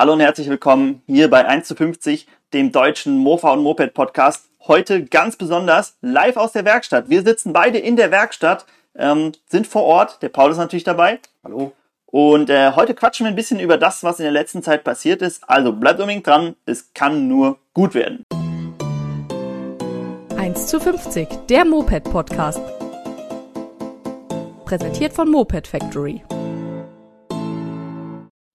[0.00, 4.48] Hallo und herzlich willkommen hier bei 1 zu 50, dem deutschen Mofa und Moped Podcast.
[4.68, 7.10] Heute ganz besonders live aus der Werkstatt.
[7.10, 8.64] Wir sitzen beide in der Werkstatt,
[8.94, 10.22] ähm, sind vor Ort.
[10.22, 11.18] Der Paul ist natürlich dabei.
[11.42, 11.72] Hallo.
[12.06, 15.20] Und äh, heute quatschen wir ein bisschen über das, was in der letzten Zeit passiert
[15.20, 15.42] ist.
[15.50, 18.22] Also bleibt unbedingt dran, es kann nur gut werden.
[20.36, 22.60] 1 zu 50, der Moped Podcast.
[24.64, 26.22] Präsentiert von Moped Factory.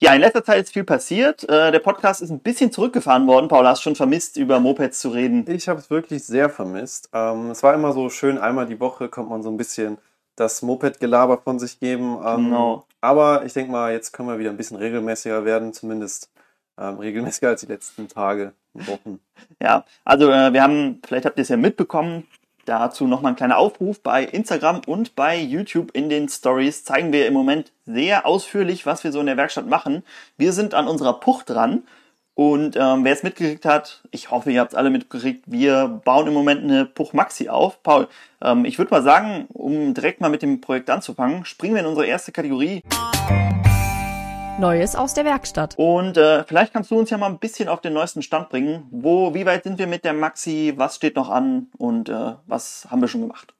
[0.04, 1.48] Ja, in letzter Zeit ist viel passiert.
[1.48, 3.48] Äh, der Podcast ist ein bisschen zurückgefahren worden.
[3.48, 5.48] Paul, hast schon vermisst, über Mopeds zu reden?
[5.48, 7.08] Ich habe es wirklich sehr vermisst.
[7.14, 9.96] Ähm, es war immer so schön, einmal die Woche kommt man so ein bisschen
[10.36, 12.18] das Moped-Gelaber von sich geben.
[12.22, 12.84] Ähm, Genau.
[13.00, 16.30] Aber ich denke mal, jetzt können wir wieder ein bisschen regelmäßiger werden, zumindest
[16.78, 19.20] ähm, regelmäßiger als die letzten Tage und Wochen.
[19.62, 22.28] Ja, also äh, wir haben, vielleicht habt ihr es ja mitbekommen,
[22.64, 27.26] dazu nochmal ein kleiner Aufruf bei Instagram und bei YouTube in den Stories zeigen wir
[27.26, 30.02] im Moment sehr ausführlich, was wir so in der Werkstatt machen.
[30.36, 31.82] Wir sind an unserer Puch dran
[32.34, 36.26] und ähm, wer es mitgekriegt hat, ich hoffe, ihr habt es alle mitgekriegt, wir bauen
[36.26, 37.80] im Moment eine Puch Maxi auf.
[37.84, 38.08] Paul,
[38.42, 41.86] ähm, ich würde mal sagen, um direkt mal mit dem Projekt anzufangen, springen wir in
[41.86, 42.82] unsere erste Kategorie
[44.58, 45.74] Neues aus der Werkstatt.
[45.76, 48.86] und äh, vielleicht kannst du uns ja mal ein bisschen auf den neuesten Stand bringen.
[48.90, 50.74] Wo, wie weit sind wir mit der Maxi?
[50.76, 51.66] Was steht noch an?
[51.76, 53.52] Und äh, was haben wir schon gemacht?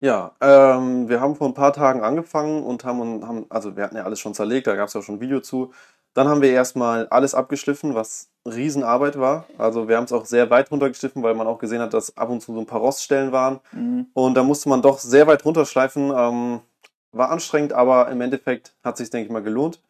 [0.00, 3.96] Ja, ähm, wir haben vor ein paar Tagen angefangen und haben, haben also wir hatten
[3.96, 5.72] ja alles schon zerlegt, da gab es ja schon ein Video zu.
[6.14, 9.44] Dann haben wir erstmal alles abgeschliffen, was Riesenarbeit war.
[9.58, 12.30] Also wir haben es auch sehr weit runtergeschliffen, weil man auch gesehen hat, dass ab
[12.30, 13.60] und zu so ein paar Roststellen waren.
[13.72, 14.06] Mhm.
[14.14, 16.10] Und da musste man doch sehr weit runterschleifen.
[16.16, 16.60] Ähm,
[17.12, 19.80] war anstrengend, aber im Endeffekt hat sich denke ich mal, gelohnt.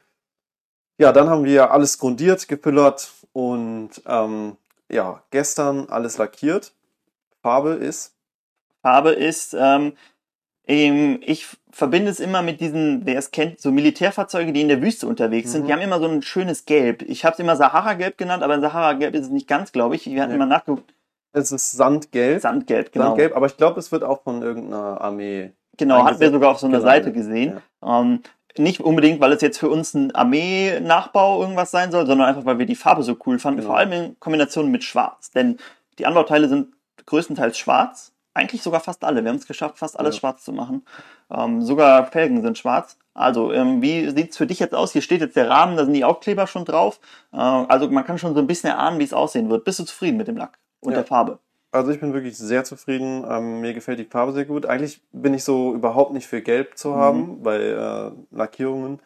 [0.99, 4.57] Ja, dann haben wir alles grundiert, gepillert und ähm,
[4.91, 6.73] ja, gestern alles lackiert.
[7.43, 8.15] Farbe ist
[8.83, 9.93] Farbe ist, ähm,
[10.65, 15.07] ich verbinde es immer mit diesen, wer es kennt, so Militärfahrzeuge, die in der Wüste
[15.07, 15.63] unterwegs sind.
[15.63, 15.67] Mhm.
[15.67, 17.03] Die haben immer so ein schönes Gelb.
[17.03, 20.07] Ich habe es immer Sahara-Gelb genannt, aber Sahara-Gelb ist es nicht ganz, glaube ich.
[20.07, 20.37] Wir hatten Nee.
[20.37, 20.93] immer nachgeguckt.
[21.33, 22.41] es ist Sandgelb.
[22.41, 23.07] Sandgelb, genau.
[23.07, 25.53] Sandgelb, aber ich glaube, es wird auch von irgendeiner Armee.
[25.77, 27.13] Genau, hatten wir sogar auf so einer Genau, Seite ja.
[27.15, 27.63] gesehen.
[27.85, 28.23] Ähm,
[28.59, 32.59] nicht unbedingt, weil es jetzt für uns ein Armee-Nachbau irgendwas sein soll, sondern einfach, weil
[32.59, 33.59] wir die Farbe so cool fanden.
[33.61, 33.71] Genau.
[33.71, 35.31] Vor allem in Kombination mit Schwarz.
[35.31, 35.59] Denn
[35.99, 36.69] die Anbauteile sind
[37.07, 38.13] größtenteils schwarz.
[38.35, 39.23] Eigentlich sogar fast alle.
[39.25, 40.21] Wir haben es geschafft, fast alles Ja.
[40.21, 40.85] schwarz zu machen.
[41.31, 42.99] Ähm, sogar Felgen sind schwarz.
[43.15, 44.93] Also, ähm, wie sieht's für dich jetzt aus?
[44.93, 47.01] Hier steht jetzt der Rahmen, da sind die Aufkleber schon drauf.
[47.33, 49.65] Äh, also, man kann schon so ein bisschen erahnen, wie es aussehen wird.
[49.65, 50.99] Bist du zufrieden mit dem Lack und Ja.
[50.99, 51.39] der Farbe?
[51.77, 53.25] Also ich bin wirklich sehr zufrieden.
[53.29, 54.67] Ähm, mir gefällt die Farbe sehr gut.
[54.67, 56.95] Eigentlich bin ich so überhaupt nicht für Gelb zu Mhm.
[56.95, 59.01] haben bei äh, Lackierungen.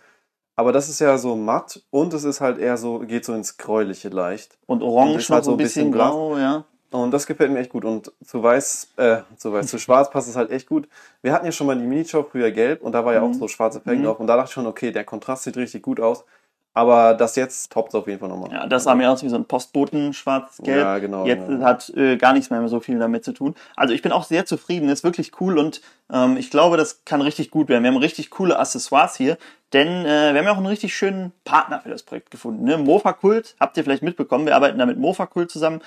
[0.56, 3.56] Aber das ist ja so matt und es ist halt eher so, geht so ins
[3.56, 4.58] Gräuliche leicht.
[4.66, 6.10] Und orange Und ist halt so ein bisschen, blass.
[6.10, 6.64] grau, ja.
[6.90, 7.84] Und das gefällt mir echt gut.
[7.84, 10.88] Und zu weiß, äh, zu weiß, zu schwarz passt es halt echt gut.
[11.22, 13.48] Wir hatten ja schon mal die Minijob früher gelb und da war ja auch so
[13.48, 14.06] schwarze Felgen Mhm.
[14.06, 14.20] drauf.
[14.20, 16.24] Und da dachte ich schon, okay, der Kontrast sieht richtig gut aus.
[16.72, 18.52] Aber das jetzt toppt auf jeden Fall nochmal.
[18.52, 20.80] Ja, das sah mir aus wie so ein Postboten schwarz-gelb.
[20.80, 21.64] Ja, genau, Jetzt genau.
[21.64, 23.56] hat äh, gar nichts mehr so viel damit zu tun.
[23.74, 25.80] Also ich bin auch sehr zufrieden, ist wirklich cool und
[26.12, 27.82] ähm, ich glaube, das kann richtig gut werden.
[27.82, 29.36] Wir haben richtig coole Accessoires hier,
[29.72, 32.62] denn äh, wir haben ja auch einen richtig schönen Partner für das Projekt gefunden.
[32.62, 32.78] Ne?
[32.78, 35.80] Mofa Kult, habt ihr vielleicht mitbekommen, wir arbeiten da mit Mofa Kult zusammen.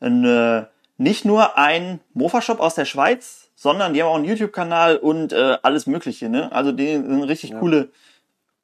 [0.00, 0.64] Ein, äh,
[0.98, 5.56] nicht nur ein Mofa-Shop aus der Schweiz, sondern die haben auch einen YouTube-Kanal und äh,
[5.62, 6.28] alles Mögliche.
[6.28, 6.52] Ne?
[6.52, 7.90] Also die sind richtig coole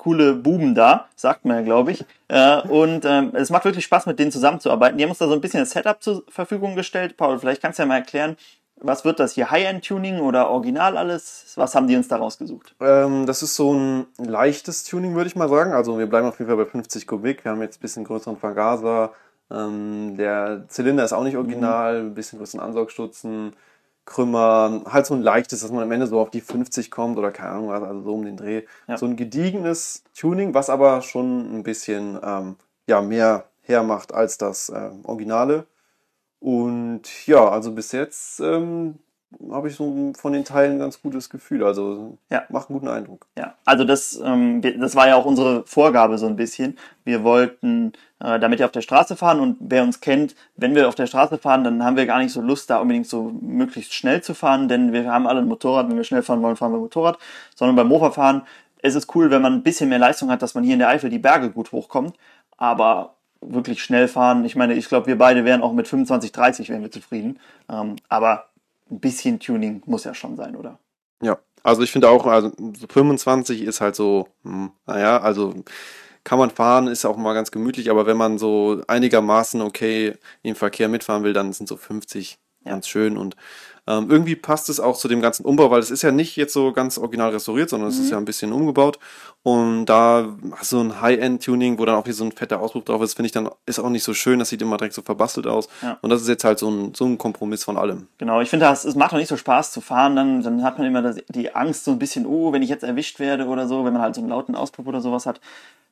[0.02, 2.04] coole Buben da, sagt man ja, glaube ich.
[2.26, 4.98] Äh, und ähm, es macht wirklich Spaß, mit denen zusammenzuarbeiten.
[4.98, 7.16] Die haben uns da so ein bisschen das Setup zur Verfügung gestellt.
[7.16, 8.36] Paul, vielleicht kannst du ja mal erklären,
[8.80, 9.52] was wird das hier?
[9.52, 11.52] High-End-Tuning oder Original alles?
[11.54, 12.74] Was haben die uns da rausgesucht?
[12.80, 15.72] Ähm, das ist so ein leichtes Tuning, würde ich mal sagen.
[15.72, 17.44] Also wir bleiben auf jeden Fall bei 50 Kubik.
[17.44, 19.12] Wir haben jetzt ein bisschen größeren Vergaser.
[19.52, 23.54] Ähm, der Zylinder ist auch nicht original, ein bisschen größeren Ansaugstutzen,
[24.04, 24.82] Krümmer.
[24.86, 27.50] Halt so ein leichtes, dass man am Ende so auf die 50 kommt oder keine
[27.50, 28.62] Ahnung was, also so um den Dreh.
[28.88, 28.96] Ja.
[28.96, 34.70] So ein gediegenes Tuning, was aber schon ein bisschen ähm, ja, mehr hermacht als das
[34.74, 35.66] ähm, Originale.
[36.41, 38.98] Und ja, also bis jetzt ähm,
[39.50, 41.65] habe ich so von den Teilen ein ganz gutes Gefühl.
[41.65, 42.43] Also Ja.
[42.48, 43.26] macht einen guten Eindruck.
[43.37, 46.78] Ja, also das, ähm, das war ja auch unsere Vorgabe so ein bisschen.
[47.04, 50.89] Wir wollten äh, damit ja auf der Straße fahren und wer uns kennt, wenn wir
[50.89, 53.95] auf der Straße fahren, dann haben wir gar nicht so Lust, da unbedingt so möglichst
[53.95, 55.89] schnell zu fahren, denn wir haben alle ein Motorrad.
[55.89, 57.18] Wenn wir schnell fahren wollen, fahren wir Motorrad.
[57.54, 58.42] Sondern beim Mofa fahren
[58.83, 60.89] ist es cool, wenn man ein bisschen mehr Leistung hat, dass man hier in der
[60.89, 62.16] Eifel die Berge gut hochkommt.
[62.56, 66.68] Aber wirklich schnell fahren, ich meine, ich glaube, wir beide wären auch mit 25, 30
[66.68, 67.39] wären wir zufrieden.
[67.68, 68.47] Ähm, aber
[68.92, 70.78] ein bisschen Tuning muss ja schon sein, oder?
[71.22, 75.54] Ja, also ich finde auch, also so 25 ist halt so, hm, naja, also
[76.24, 80.54] kann man fahren, ist auch mal ganz gemütlich, aber wenn man so einigermaßen okay im
[80.56, 82.72] Verkehr mitfahren will, dann sind so 50 Ja.
[82.72, 83.36] ganz schön und
[83.88, 86.52] Ähm, irgendwie passt es auch zu dem ganzen Umbau, weil es ist ja nicht jetzt
[86.52, 88.98] so ganz original restauriert, sondern es ist ja ein bisschen umgebaut.
[89.42, 93.14] Und da so ein High-End-Tuning, wo dann auch hier so ein fetter Auspuff drauf ist,
[93.14, 94.38] finde ich dann, ist auch nicht so schön.
[94.38, 95.68] Das sieht immer direkt so verbastelt aus.
[95.82, 95.98] Ja.
[96.00, 98.06] Und das ist jetzt halt so ein, so ein Kompromiss von allem.
[98.18, 100.14] Genau, ich finde, das- es macht auch nicht so Spaß zu fahren.
[100.14, 102.84] Dann, dann hat man immer das, die Angst so ein bisschen, oh, wenn ich jetzt
[102.84, 105.40] erwischt werde oder so, wenn man halt so einen lauten Auspuff oder sowas hat.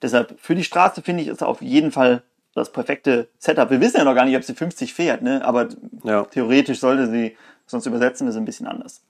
[0.01, 2.23] Deshalb, für die Straße finde ich, ist auf jeden Fall
[2.55, 3.71] das perfekte Setup.
[3.71, 5.45] Wir wissen ja noch gar nicht, ob sie 50 fährt, ne?
[5.45, 5.69] aber
[6.05, 6.23] Ja.
[6.25, 7.37] theoretisch sollte sie,
[7.71, 9.03] sonst übersetzen wir sie ein bisschen anders.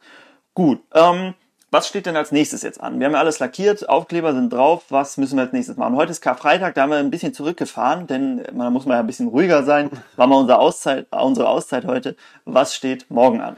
[0.54, 1.34] Gut, ähm,
[1.70, 2.98] was steht denn als nächstes jetzt an?
[2.98, 4.84] Wir haben ja alles lackiert, Aufkleber sind drauf.
[4.88, 5.94] Was müssen wir als nächstes machen?
[5.94, 9.06] Heute ist Karfreitag, da haben wir ein bisschen zurückgefahren, denn man muss mal ja ein
[9.06, 9.90] bisschen ruhiger sein.
[10.16, 12.16] War mal unsere Auszeit, unsere Auszeit heute.
[12.44, 13.56] Was steht morgen an?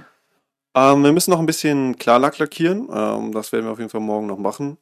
[0.74, 2.88] Ähm, wir müssen noch ein bisschen Klarlack lackieren.
[2.92, 4.76] Ähm, das werden wir auf jeden Fall morgen noch machen.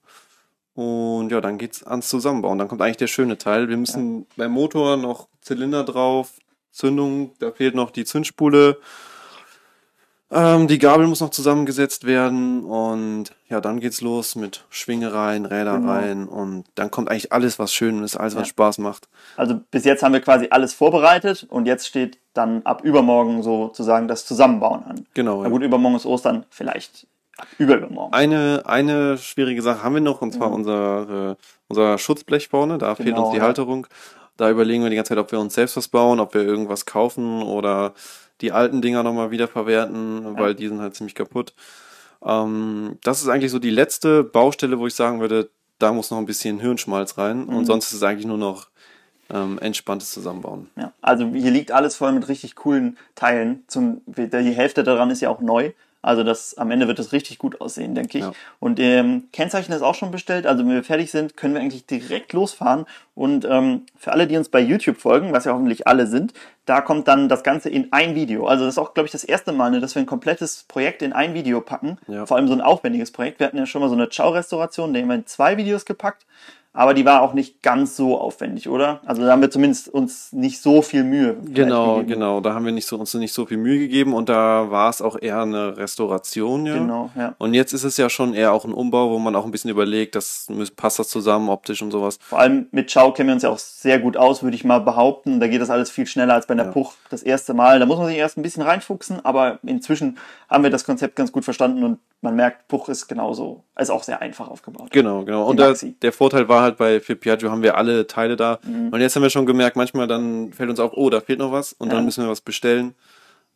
[0.75, 2.59] Und ja, dann geht's ans Zusammenbauen.
[2.59, 3.69] Dann kommt eigentlich der schöne Teil.
[3.69, 6.33] Wir müssen beim Motor noch Zylinder drauf,
[6.73, 8.79] Zündung, da fehlt noch die Zündspule.
[10.33, 15.79] Ähm, die Gabel muss noch zusammengesetzt werden und ja, dann geht's los mit Schwingereien, Räder
[15.79, 15.91] Genau.
[15.91, 18.51] rein und dann kommt eigentlich alles, was schön ist, alles, was Ja.
[18.51, 19.09] Spaß macht.
[19.37, 24.07] Also bis jetzt haben wir quasi alles vorbereitet und jetzt steht dann ab übermorgen sozusagen
[24.07, 25.07] das Zusammenbauen an.
[25.15, 25.39] Genau.
[25.39, 25.51] Na Ja.
[25.51, 27.09] gut, übermorgen ist Ostern, vielleicht
[27.59, 28.13] übermorgen.
[28.15, 30.55] Eine, eine schwierige Sache haben wir noch, und zwar Ja.
[30.55, 31.37] unser, äh,
[31.69, 32.79] unser Schutzblech vorne.
[32.79, 33.43] Da fehlt Genau, uns die ja.
[33.43, 33.89] Halterung.
[34.37, 36.87] Da überlegen wir die ganze Zeit, ob wir uns selbst was bauen, ob wir irgendwas
[36.87, 37.95] kaufen oder
[38.41, 41.55] die alten Dinger nochmal wieder verwerten, weil die sind halt ziemlich kaputt.
[42.25, 46.19] Ähm, das ist eigentlich so die letzte Baustelle, wo ich sagen würde, da muss noch
[46.19, 47.47] ein bisschen Hirnschmalz rein.
[47.47, 47.57] Mhm.
[47.57, 48.69] Und sonst ist es eigentlich nur noch
[49.33, 50.69] ähm, entspanntes Zusammenbauen.
[50.77, 53.65] Ja, also hier liegt alles voll mit richtig coolen Teilen.
[53.67, 55.73] Zum, die Hälfte daran ist ja auch neu.
[56.03, 58.25] Also das, am Ende wird das richtig gut aussehen, denke ich.
[58.25, 58.33] Ja.
[58.59, 60.47] Und ähm, Kennzeichen ist auch schon bestellt.
[60.47, 62.87] Also wenn wir fertig sind, können wir eigentlich direkt losfahren.
[63.15, 66.33] Und ähm, für alle, die uns bei YouTube folgen, was ja hoffentlich alle sind,
[66.65, 68.47] da kommt dann das Ganze in ein Video.
[68.47, 71.03] Also das ist auch, glaube ich, das erste Mal, ne, dass wir ein komplettes Projekt
[71.03, 71.99] in ein Video packen.
[72.07, 72.25] Ja.
[72.25, 73.39] Vor allem so ein aufwendiges Projekt.
[73.39, 76.25] Wir hatten ja schon mal so eine Ciao-Restauration, da haben wir in zwei Videos gepackt.
[76.73, 79.01] Aber die war auch nicht ganz so aufwendig, oder?
[79.05, 81.37] Also da haben wir zumindest uns nicht so viel Mühe.
[81.53, 82.09] Genau, gegeben.
[82.13, 82.41] genau.
[82.41, 85.03] Da haben wir nicht so, uns nicht so viel Mühe gegeben und da war es
[85.03, 86.75] auch eher eine Restauration, ja.
[86.75, 87.35] Genau, ja.
[87.39, 89.71] Und jetzt ist es ja schon eher auch ein Umbau, wo man auch ein bisschen
[89.71, 90.47] überlegt, das
[90.77, 92.19] passt das zusammen optisch und sowas.
[92.23, 94.81] Vor allem mit Ciao kennen wir uns ja auch sehr gut aus, würde ich mal
[94.81, 95.41] behaupten.
[95.41, 96.73] Da geht das alles viel schneller als bei der Ja.
[96.73, 97.81] Puch das erste Mal.
[97.81, 100.19] Da muss man sich erst ein bisschen reinfuchsen, aber inzwischen
[100.49, 104.03] haben wir das Konzept ganz gut verstanden und man merkt, Puch ist genauso, ist auch
[104.03, 104.91] sehr einfach aufgebaut.
[104.91, 105.47] Genau, genau.
[105.47, 108.59] Und der, der Vorteil war halt bei für Piaggio haben wir alle Teile da.
[108.65, 111.53] Und jetzt haben wir schon gemerkt, manchmal dann fällt uns auf, oh, da fehlt noch
[111.53, 111.95] was und Ja.
[111.95, 112.95] dann müssen wir was bestellen.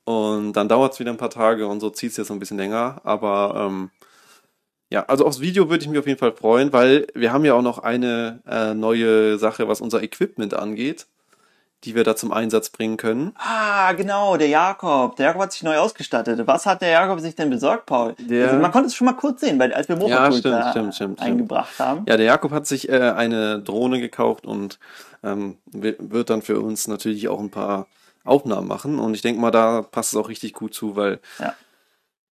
[0.04, 2.38] Und dann dauert es wieder ein paar Tage und so zieht es jetzt so ein
[2.40, 3.00] bisschen länger.
[3.04, 3.90] Aber ähm,
[4.90, 7.54] ja, also aufs Video würde ich mich auf jeden Fall freuen, weil wir haben ja
[7.54, 11.06] auch noch eine äh, neue Sache, was unser Equipment angeht,
[11.84, 13.32] die wir da zum Einsatz bringen können.
[13.36, 15.16] Ah, genau, der Jakob.
[15.16, 16.46] Der Jakob hat sich neu ausgestattet.
[16.46, 18.14] Was hat der Jakob sich denn besorgt, Paul?
[18.18, 20.54] Der- also man konnte es schon mal kurz sehen, weil, als wir Ja, Moped stimmt,
[20.54, 22.04] da stimmt, stimmt, eingebracht haben.
[22.08, 24.78] Ja, der Jakob hat sich äh, eine Drohne gekauft und
[25.22, 27.86] ähm, wi- wird dann für uns natürlich auch ein paar
[28.24, 28.98] Aufnahmen machen.
[28.98, 31.20] Und ich denke mal, da passt es auch richtig gut zu, weil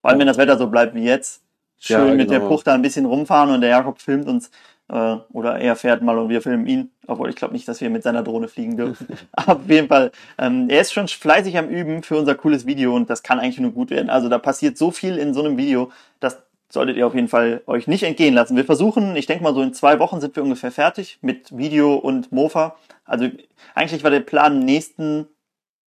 [0.01, 1.43] Vor allem, wenn das Wetter so bleibt wie jetzt.
[1.83, 2.51] Schön Ja, mit der genau.
[2.51, 4.51] Puch da ein bisschen rumfahren und der Jakob filmt uns.
[4.91, 6.91] Äh, oder er fährt mal und wir filmen ihn.
[7.07, 9.07] Obwohl ich glaube nicht, dass wir mit seiner Drohne fliegen dürfen.
[9.33, 10.11] Auf jeden Fall.
[10.39, 13.61] Ähm, er ist schon fleißig am Üben für unser cooles Video und das kann eigentlich
[13.61, 14.11] nur gut werden.
[14.11, 16.39] Also da passiert so viel in so einem Video, das
[16.69, 18.57] solltet ihr auf jeden Fall euch nicht entgehen lassen.
[18.57, 21.97] Wir versuchen, ich denke mal so in zwei Wochen sind wir ungefähr fertig mit Video
[21.97, 22.77] und Mofa.
[23.05, 23.27] Also
[23.75, 25.27] eigentlich war der Plan, nächsten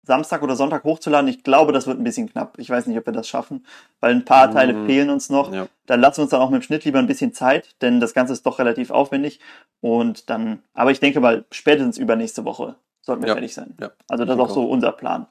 [0.05, 1.27] Samstag oder Sonntag hochzuladen.
[1.29, 2.57] Ich glaube, das wird ein bisschen knapp.
[2.59, 3.65] Ich weiß nicht, ob wir das schaffen,
[3.99, 4.85] weil ein paar Teile Mhm.
[4.85, 5.51] fehlen uns noch.
[5.53, 7.99] ja, Dann lassen wir uns dann auch mit dem Schnitt lieber ein bisschen Zeit, denn
[7.99, 9.39] das Ganze ist doch relativ aufwendig.
[9.81, 13.33] Und dann, aber ich denke mal, spätestens übernächste Woche sollten wir Ja.
[13.35, 13.75] fertig sein.
[13.79, 13.91] ja.
[14.07, 15.27] Also das ist auch so unser Plan.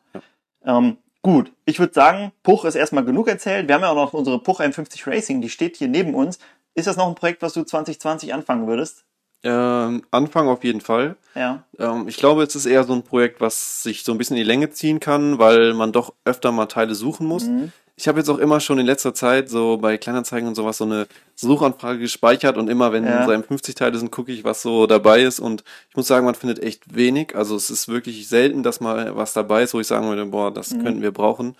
[0.65, 3.69] Ähm, gut, ich würde sagen, Puch ist erstmal genug erzählt.
[3.69, 6.39] Wir haben ja auch noch unsere Puch M50 Racing, die steht hier neben uns.
[6.75, 9.05] Ist das noch ein Projekt, was du 2020 anfangen würdest?
[9.45, 11.17] Ähm, Anfang auf jeden Fall.
[11.35, 11.63] Ja.
[11.79, 14.43] Ähm, ich glaube, es ist eher so ein Projekt, was sich so ein bisschen in
[14.43, 17.45] die Länge ziehen kann, weil man doch öfter mal Teile suchen muss.
[17.45, 17.71] Mhm.
[17.97, 20.85] Ich habe jetzt auch immer schon in letzter Zeit so bei Kleinanzeigen und sowas so
[20.85, 23.25] eine Suchanfrage gespeichert und immer, wenn Ja.
[23.25, 26.35] so 50 Teile sind, gucke ich, was so dabei ist und ich muss sagen, man
[26.35, 27.37] findet echt wenig.
[27.37, 30.51] Also es ist wirklich selten, dass mal was dabei ist, wo ich sagen würde, boah,
[30.53, 30.83] das Mhm.
[30.83, 31.55] könnten wir brauchen.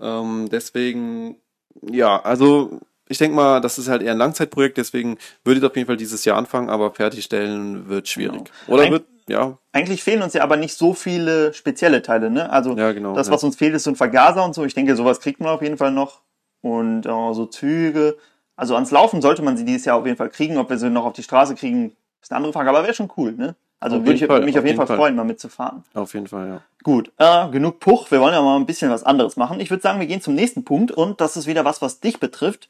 [0.00, 1.36] Ähm, deswegen,
[1.82, 5.74] ja, also ich denke mal, das ist halt eher ein Langzeitprojekt, deswegen würde ich auf
[5.76, 8.50] jeden Fall dieses Jahr anfangen, aber fertigstellen wird schwierig.
[8.66, 12.50] Oder Eig- wird, ja, Eigentlich fehlen uns ja aber nicht so viele spezielle Teile, ne?
[12.50, 13.32] Also Ja, genau, das, ja.
[13.34, 14.64] was uns fehlt, ist so ein Vergaser und so.
[14.64, 16.22] Ich denke, sowas kriegt man auf jeden Fall noch.
[16.60, 18.16] Und äh, so Züge.
[18.56, 20.56] Also ans Laufen sollte man sie dieses Jahr auf jeden Fall kriegen.
[20.58, 22.70] Ob wir sie noch auf die Straße kriegen, ist eine andere Frage.
[22.70, 23.54] Aber wäre schon cool, ne?
[23.80, 24.96] Also Auf würde ich Fall, mich auf auf jeden jeden Fall Fall.
[24.96, 25.84] freuen, mal mitzufahren.
[25.94, 26.60] Auf jeden Fall, ja.
[26.82, 28.10] Gut, äh, genug Puch.
[28.10, 29.60] Wir wollen ja mal ein bisschen was anderes machen.
[29.60, 32.18] Ich würde sagen, wir gehen zum nächsten Punkt und das ist wieder was, was dich
[32.18, 32.68] betrifft.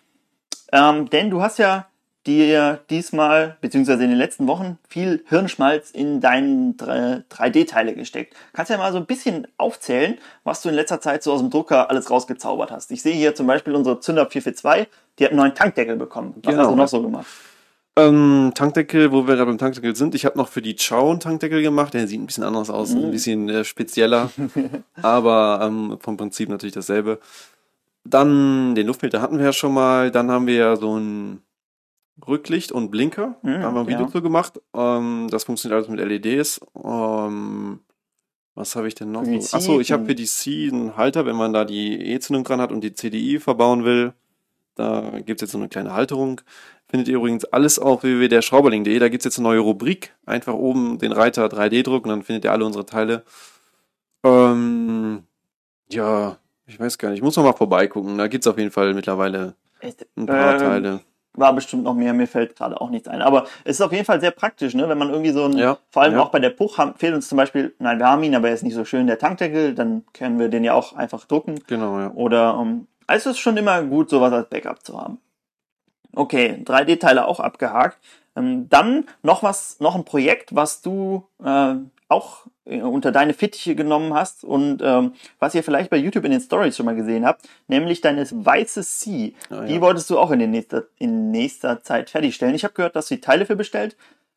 [0.72, 1.86] Ähm, denn du hast ja
[2.26, 8.34] dir diesmal, beziehungsweise in den letzten Wochen, viel Hirnschmalz in deinen 3D-Teile gesteckt.
[8.52, 11.40] Kannst du ja mal so ein bisschen aufzählen, was du in letzter Zeit so aus
[11.40, 12.90] dem Drucker alles rausgezaubert hast.
[12.90, 16.34] Ich sehe hier zum Beispiel unsere Zünder 442, die hat einen neuen Tankdeckel bekommen.
[16.42, 16.64] Was Genau.
[16.64, 17.26] hast du noch so gemacht?
[17.96, 20.14] Ähm, Tankdeckel, wo wir gerade beim Tankdeckel sind.
[20.14, 21.94] Ich habe noch für die Chow einen Tankdeckel gemacht.
[21.94, 24.30] Der sieht ein bisschen anders aus, ein bisschen äh, spezieller.
[25.02, 27.18] aber ähm, vom Prinzip natürlich dasselbe.
[28.10, 30.10] Dann den Luftfilter hatten wir ja schon mal.
[30.10, 31.42] Dann haben wir ja so ein
[32.26, 33.36] Rücklicht und Blinker.
[33.42, 34.10] Mhm, da haben wir ein Video ja.
[34.10, 34.60] zu gemacht.
[34.74, 36.60] Ähm, das funktioniert alles mit LEDs.
[36.82, 37.80] Ähm,
[38.54, 39.24] was habe ich denn noch?
[39.24, 39.56] So?
[39.56, 42.72] Achso, ich habe für die C einen Halter, wenn man da die E-Zündung dran hat
[42.72, 44.14] und die CDI verbauen will.
[44.74, 46.40] Da gibt's jetzt so eine kleine Halterung.
[46.88, 48.98] Findet ihr übrigens alles auf www.derschrauberling.de.
[48.98, 50.14] Da gibt's jetzt eine neue Rubrik.
[50.24, 53.24] Einfach oben den Reiter 3D-Druck und dann findet ihr alle unsere Teile.
[54.24, 55.24] Ähm,
[55.90, 57.18] ja, ich weiß gar nicht.
[57.18, 58.18] Ich muss noch mal vorbeigucken.
[58.18, 59.54] Da gibt's auf jeden Fall mittlerweile
[60.16, 61.00] ein paar Ähm, Teile.
[61.34, 63.22] war bestimmt noch mehr, mir fällt gerade auch nichts ein.
[63.22, 64.88] Aber es ist auf jeden Fall sehr praktisch, ne?
[64.88, 66.20] wenn man irgendwie so ein, Ja, vor allem ja.
[66.22, 68.54] auch bei der Puch haben, fehlt uns zum Beispiel, nein, wir haben ihn, aber er
[68.54, 71.60] ist nicht so schön, der Tankdeckel, dann können wir den ja auch einfach drucken.
[71.68, 72.10] Genau, ja.
[72.12, 75.18] Oder, um, also es ist schon immer gut, sowas als Backup zu haben.
[76.14, 77.98] Okay, 3D-Teile auch abgehakt.
[78.34, 81.74] Ähm, dann noch was, noch ein Projekt, was du äh,
[82.08, 86.40] auch unter deine Fittiche genommen hast und ähm, was ihr vielleicht bei YouTube in den
[86.40, 89.34] Stories schon mal gesehen habt, nämlich deine weiße C.
[89.50, 89.80] Die ja.
[89.80, 92.54] wolltest du auch in, den nächster, in nächster Zeit fertigstellen.
[92.54, 93.96] Ich habe gehört, dass du die Teile für bestellt.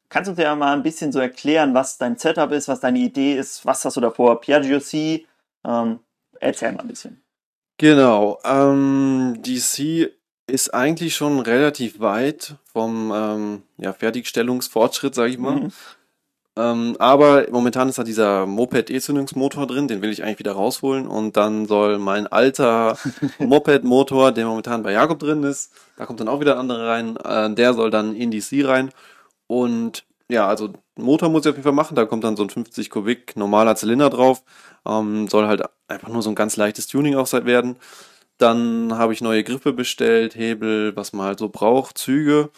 [0.09, 2.99] Kannst du uns ja mal ein bisschen so erklären, was dein Setup ist, was deine
[2.99, 4.39] Idee ist, was hast du davor?
[4.41, 5.25] Piaggio C.
[5.65, 5.99] Ähm,
[6.39, 7.21] erzähl mal ein bisschen.
[7.77, 8.39] Genau.
[8.43, 10.11] Ähm, DC
[10.47, 15.55] ist eigentlich schon relativ weit vom ähm, ja, Fertigstellungsfortschritt, sage ich mal.
[15.55, 15.71] Mhm.
[16.57, 21.07] Ähm, aber momentan ist da dieser Moped-E-Zündungsmotor drin, den will ich eigentlich wieder rausholen.
[21.07, 22.97] Und dann soll mein alter
[23.39, 27.17] Moped-Motor, der momentan bei Jakob drin ist, da kommt dann auch wieder ein anderer rein,
[27.17, 28.91] äh, der soll dann in die C rein.
[29.47, 32.49] Und ja, also Motor muss ich auf jeden Fall machen, da kommt dann so ein
[32.49, 34.43] 50 Kubik normaler Zylinder drauf.
[34.85, 37.77] Ähm, soll halt einfach nur so ein ganz leichtes Tuning auch sein werden.
[38.37, 42.49] Dann habe ich neue Griffe bestellt, Hebel, was man halt so braucht, Züge.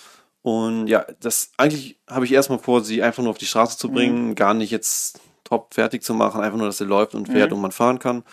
[0.44, 3.90] Und ja, das eigentlich habe ich erstmal vor, sie einfach nur auf die Straße zu
[3.90, 7.50] bringen, gar nicht jetzt top fertig zu machen, einfach nur, dass sie läuft und fährt
[7.50, 7.56] Mhm.
[7.56, 8.24] und man fahren kann.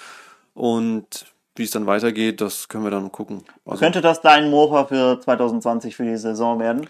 [0.54, 1.26] Und
[1.56, 3.44] wie es dann weitergeht, das können wir dann gucken.
[3.64, 6.88] Also, Könnte das dein Mofa für 2020 für die Saison werden?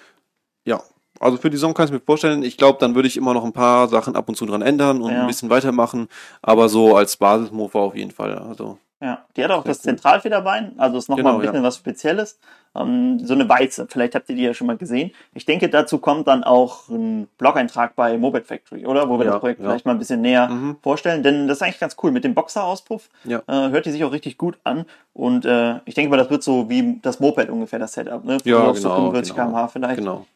[0.64, 0.82] ja,
[1.18, 2.42] also für die Saison kann ich mir vorstellen.
[2.42, 5.02] Ich glaube, dann würde ich immer noch ein paar Sachen ab und zu dran ändern
[5.02, 5.22] und Ja.
[5.22, 6.08] ein bisschen weitermachen.
[6.40, 8.38] Aber so als Basismofa auf jeden Fall.
[8.38, 9.84] Also Ja, die hat auch das gut.
[9.84, 11.62] Zentralfederbein, also ist nochmal Genau, ein bisschen ja.
[11.62, 12.38] was Spezielles.
[12.76, 15.10] Ähm, so eine weiße, vielleicht habt ihr die ja schon mal gesehen.
[15.34, 19.08] Ich denke, dazu kommt dann auch ein Blog-Eintrag bei Moped Factory, oder?
[19.08, 19.66] Wo wir Ja, das Projekt ja.
[19.68, 20.76] vielleicht mal ein bisschen näher Mhm.
[20.82, 22.12] vorstellen, denn das ist eigentlich ganz cool.
[22.12, 23.38] Mit dem Boxer-Auspuff Ja.
[23.48, 26.42] äh, hört die sich auch richtig gut an und äh, ich denke mal, das wird
[26.42, 28.36] so wie das Moped ungefähr, das Setup, ne?
[28.44, 29.46] Ja, auf so genau, 45 genau.
[29.48, 29.98] km/h vielleicht.
[29.98, 30.26] genau.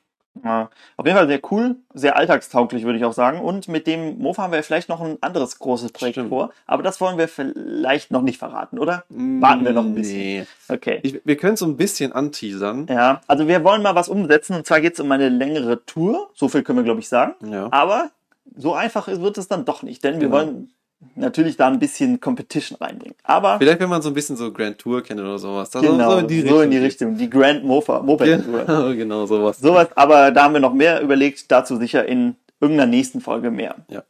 [0.43, 3.41] Ja, auf jeden Fall sehr cool, sehr alltagstauglich, würde ich auch sagen.
[3.41, 6.31] Und mit dem Mofa haben wir vielleicht noch ein anderes großes Projekt Stimmt.
[6.31, 6.51] vor.
[6.67, 9.05] Aber das wollen wir vielleicht noch nicht verraten, oder?
[9.09, 10.19] Warten wir noch ein bisschen.
[10.19, 10.47] Nee.
[10.69, 10.99] Okay.
[11.05, 12.87] Ich, wir können so ein bisschen anteasern.
[12.91, 14.57] Ja, also wir wollen mal was umsetzen.
[14.57, 16.31] Und zwar geht es um eine längere Tour.
[16.35, 17.35] So viel können wir, glaube ich, sagen.
[17.49, 17.69] Ja.
[17.71, 18.11] Aber
[18.57, 20.03] so einfach wird es dann doch nicht.
[20.03, 20.37] Denn wir Genau.
[20.37, 20.71] wollen
[21.15, 23.17] natürlich da ein bisschen Competition reinbringen.
[23.25, 25.71] Aber Vielleicht, wenn man so ein bisschen so Grand Tour kennt oder sowas.
[25.71, 27.11] Da genau, so in die so in die Richtung.
[27.15, 27.19] Richtung.
[27.19, 28.65] Die Grand Mofa, Moped Tour.
[28.67, 29.59] Genau, genau sowas.
[29.59, 33.77] Sowas, aber da haben wir noch mehr überlegt, dazu sicher in irgendeiner nächsten Folge mehr.
[33.89, 34.03] Ja.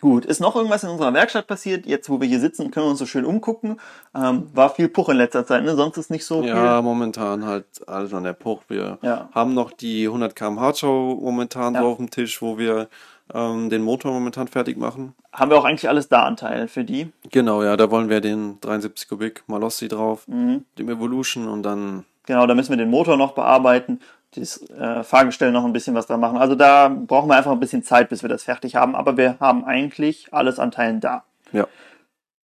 [0.00, 1.84] Gut, ist noch irgendwas in unserer Werkstatt passiert?
[1.84, 3.78] Jetzt, wo wir hier sitzen, können wir uns so schön umgucken.
[4.16, 5.76] Ähm, war viel Puch in letzter Zeit, ne?
[5.76, 8.62] Sonst ist nicht so Ja, momentan halt alles an der Puch.
[8.68, 9.28] Wir Ja.
[9.32, 11.82] haben noch die 100 km Hardshow momentan Ja.
[11.82, 12.88] so auf dem Tisch, wo wir
[13.34, 15.14] ähm, den Motor momentan fertig machen.
[15.32, 17.12] Haben wir auch eigentlich alles da Anteil für die.
[17.30, 20.64] Genau, ja, da wollen wir den 73 Kubik Malossi drauf, Mhm.
[20.78, 23.98] dem Evolution und dann Genau, da müssen wir den Motor noch bearbeiten,
[24.36, 26.38] das äh, Fahrgestell noch ein bisschen was dran machen.
[26.38, 28.94] Also da brauchen wir einfach ein bisschen Zeit, bis wir das fertig haben.
[28.94, 31.24] Aber wir haben eigentlich alles an Teilen da.
[31.50, 31.66] Ja.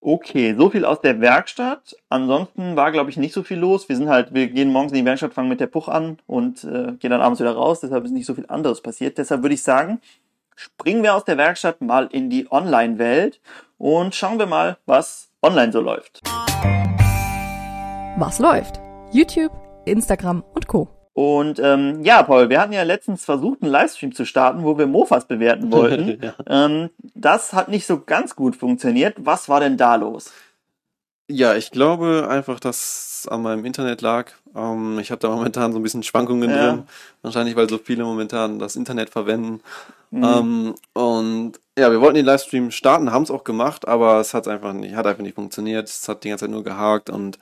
[0.00, 1.97] Okay, so viel aus der Werkstatt.
[2.09, 3.88] Ansonsten war, glaube ich, nicht so viel los.
[3.88, 6.64] Wir sind halt, wir gehen morgens in die Werkstatt, fangen mit der Puch an und
[6.64, 7.81] äh, gehen dann abends wieder raus.
[7.81, 9.19] Deshalb ist nicht so viel anderes passiert.
[9.19, 10.00] Deshalb würde ich sagen,
[10.56, 13.40] springen wir aus der Werkstatt mal in die Online-Welt
[13.78, 16.20] und schauen wir mal, was online so läuft.
[18.18, 18.80] Was läuft?
[19.12, 19.52] YouTube,
[19.84, 20.88] Instagram und Co.
[21.12, 24.86] Und ähm, ja, Paul, wir hatten ja letztens versucht, einen Livestream zu starten, wo wir
[24.86, 26.20] Mofas bewerten wollten.
[26.22, 26.34] Ja.
[26.46, 29.14] ähm, das hat nicht so ganz gut funktioniert.
[29.18, 30.32] Was war denn da los?
[31.28, 34.32] Ja, ich glaube einfach, dass es an meinem Internet lag.
[34.56, 36.56] Ähm, ich habe da momentan so ein bisschen Schwankungen Ja.
[36.72, 36.82] drin.
[37.22, 39.60] Wahrscheinlich, weil so viele momentan das Internet verwenden.
[40.10, 40.25] Mhm.
[40.25, 44.48] Ähm, und ja, wir wollten den Livestream starten, haben es auch gemacht, aber es hat
[44.48, 45.88] einfach nicht, hat einfach nicht funktioniert.
[45.88, 47.38] Es hat die ganze Zeit nur gehakt und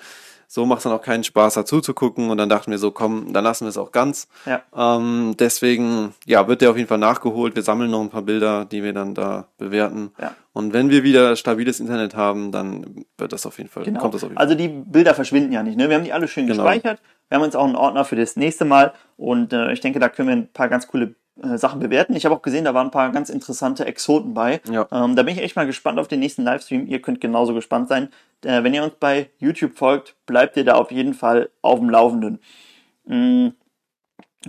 [0.46, 2.30] so macht es dann auch keinen Spaß, dazu zu gucken.
[2.30, 4.28] Und dann dachten wir so, komm, dann lassen wir es auch ganz.
[4.46, 4.62] Ja.
[4.76, 7.54] Ähm, deswegen, ja, wird der auf jeden Fall nachgeholt.
[7.56, 10.10] Wir sammeln noch ein paar Bilder, die wir dann da bewerten.
[10.20, 10.34] Ja.
[10.52, 14.00] Und wenn wir wieder stabiles Internet haben, dann wird das auf jeden Fall, Genau.
[14.00, 14.44] kommt das auf jeden Fall.
[14.46, 15.76] Also die Bilder verschwinden ja nicht.
[15.76, 15.88] Ne?
[15.88, 16.62] Wir haben die alle schön Genau.
[16.62, 17.00] gespeichert.
[17.28, 18.92] Wir haben uns auch einen Ordner für das nächste Mal.
[19.16, 22.14] Und äh, ich denke, da können wir ein paar ganz coole äh, Sachen bewerten.
[22.14, 24.60] Ich habe auch gesehen, da waren ein paar ganz interessante Exoten bei.
[24.70, 24.86] Ja.
[24.92, 26.86] Ähm, da bin ich echt mal gespannt auf den nächsten Livestream.
[26.86, 28.08] Ihr könnt genauso gespannt sein.
[28.44, 31.90] Äh, wenn ihr uns bei YouTube folgt, bleibt ihr da auf jeden Fall auf dem
[31.90, 32.38] Laufenden.
[33.06, 33.48] Mm,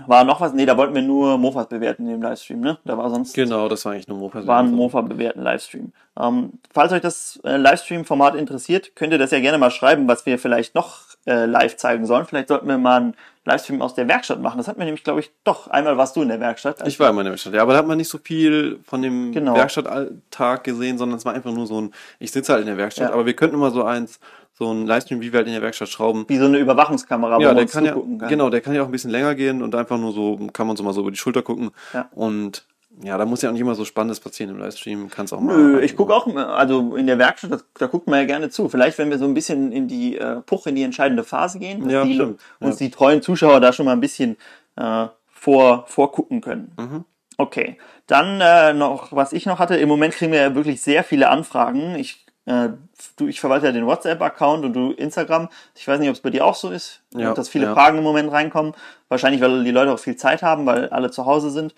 [0.08, 0.54] war noch was?
[0.54, 2.78] Nee, da wollten wir nur Mofas bewerten in dem Livestream, ne?
[2.84, 4.46] Da war sonst Genau, das war eigentlich nur Mofa.
[4.46, 5.94] war ein Mofa bewerten Livestream.
[6.20, 10.26] Ähm, falls euch das äh, Livestream-Format interessiert, könnt ihr das ja gerne mal schreiben, was
[10.26, 12.26] wir vielleicht noch äh, live zeigen sollen.
[12.26, 13.16] Vielleicht sollten wir mal einen
[13.46, 14.58] Livestream aus der Werkstatt machen.
[14.58, 16.86] Das hat mir nämlich, glaube ich, doch einmal warst du in der Werkstatt.
[16.88, 19.02] Ich war immer in der Werkstatt, ja, aber da hat man nicht so viel von
[19.02, 19.56] dem Genau.
[19.56, 23.10] Werkstattalltag gesehen, sondern es war einfach nur so ein, ich sitze halt in der Werkstatt,
[23.10, 23.14] Ja.
[23.14, 24.20] aber wir könnten immer so eins,
[24.58, 26.26] so ein Livestream, wie wir halt in der Werkstatt schrauben.
[26.28, 28.18] wie so eine Überwachungskamera, wo Ja, man der kann ja, kann.
[28.30, 30.76] genau, der kann ja auch ein bisschen länger gehen und einfach nur so, kann man
[30.76, 31.72] so mal so über die Schulter gucken.
[31.94, 32.10] Ja.
[32.14, 32.66] Und
[33.04, 35.56] ja, da muss ja auch nicht immer so Spannendes passieren im Livestream, kannst auch mal.
[35.58, 38.70] Nö, ich gucke auch, also in der Werkstatt, das, da guckt man ja gerne zu.
[38.70, 41.84] Vielleicht, wenn wir so ein bisschen in die äh, Puch, in die entscheidende Phase gehen,
[41.84, 42.40] dass Ja, die, stimmt.
[42.60, 44.38] uns die treuen Zuschauer da schon mal ein bisschen
[44.78, 46.72] äh, vor, vorgucken können.
[46.80, 47.06] Mhm.
[47.38, 51.04] Okay, dann äh, noch, was ich noch hatte, im Moment kriegen wir ja wirklich sehr
[51.04, 51.96] viele Anfragen.
[51.96, 52.70] Ich, äh,
[53.18, 55.50] du, ich verwalte ja den WhatsApp-Account und du Instagram.
[55.76, 57.74] Ich weiß nicht, ob es bei dir auch so ist, Ja, dass viele ja.
[57.74, 58.74] Fragen im Moment reinkommen.
[59.10, 61.76] Wahrscheinlich, weil die Leute auch viel Zeit haben, weil alle zu Hause sind.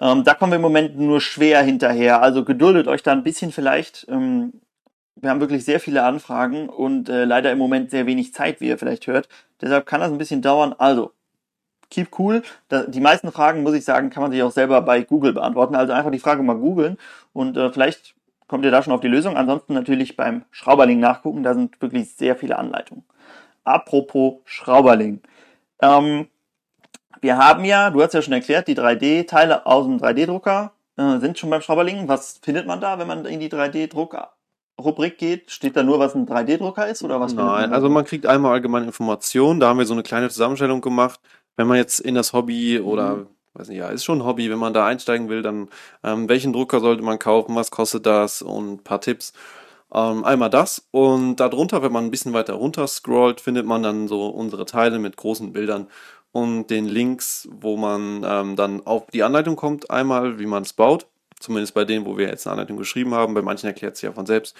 [0.00, 2.22] Ähm, da kommen wir im Moment nur schwer hinterher.
[2.22, 4.06] Also geduldet euch da ein bisschen vielleicht.
[4.08, 4.52] Ähm,
[5.16, 8.68] wir haben wirklich sehr viele Anfragen und äh, leider im Moment sehr wenig Zeit, wie
[8.68, 9.28] ihr vielleicht hört.
[9.60, 10.74] Deshalb kann das ein bisschen dauern.
[10.78, 11.12] Also,
[11.90, 12.42] keep cool.
[12.68, 15.74] Da, die meisten Fragen, muss ich sagen, kann man sich auch selber bei Google beantworten.
[15.74, 16.98] Also einfach die Frage mal googeln
[17.32, 18.14] und äh, vielleicht
[18.46, 19.36] kommt ihr da schon auf die Lösung.
[19.36, 21.42] Ansonsten natürlich beim Schrauberling nachgucken.
[21.42, 23.04] Da sind wirklich sehr viele Anleitungen.
[23.64, 25.20] Apropos Schrauberling.
[25.80, 26.28] Ähm,
[27.20, 31.38] wir haben ja, du hast ja schon erklärt, die 3D-Teile aus dem 3D-Drucker äh, sind
[31.38, 32.08] schon beim Schrauberling.
[32.08, 35.50] Was findet man da, wenn man in die 3D-Druck-Rubrik geht?
[35.50, 37.34] Steht da nur, was ein 3D-Drucker ist oder was?
[37.34, 41.20] Nein, also man kriegt einmal allgemeine Informationen, da haben wir so eine kleine Zusammenstellung gemacht.
[41.56, 43.26] Wenn man jetzt in das Hobby oder, Mhm.
[43.54, 45.68] weiß nicht, ja, ist schon ein Hobby, wenn man da einsteigen will, dann
[46.04, 49.32] ähm, welchen Drucker sollte man kaufen, was kostet das und ein paar Tipps.
[49.92, 54.06] Ähm, einmal das und darunter, wenn man ein bisschen weiter runter scrollt, findet man dann
[54.06, 55.88] so unsere Teile mit großen Bildern
[56.32, 60.72] und den Links, wo man ähm, dann auf die Anleitung kommt, einmal wie man es
[60.72, 61.06] baut,
[61.40, 64.12] zumindest bei denen, wo wir jetzt eine Anleitung geschrieben haben, bei manchen erklärt es ja
[64.12, 64.54] von selbst.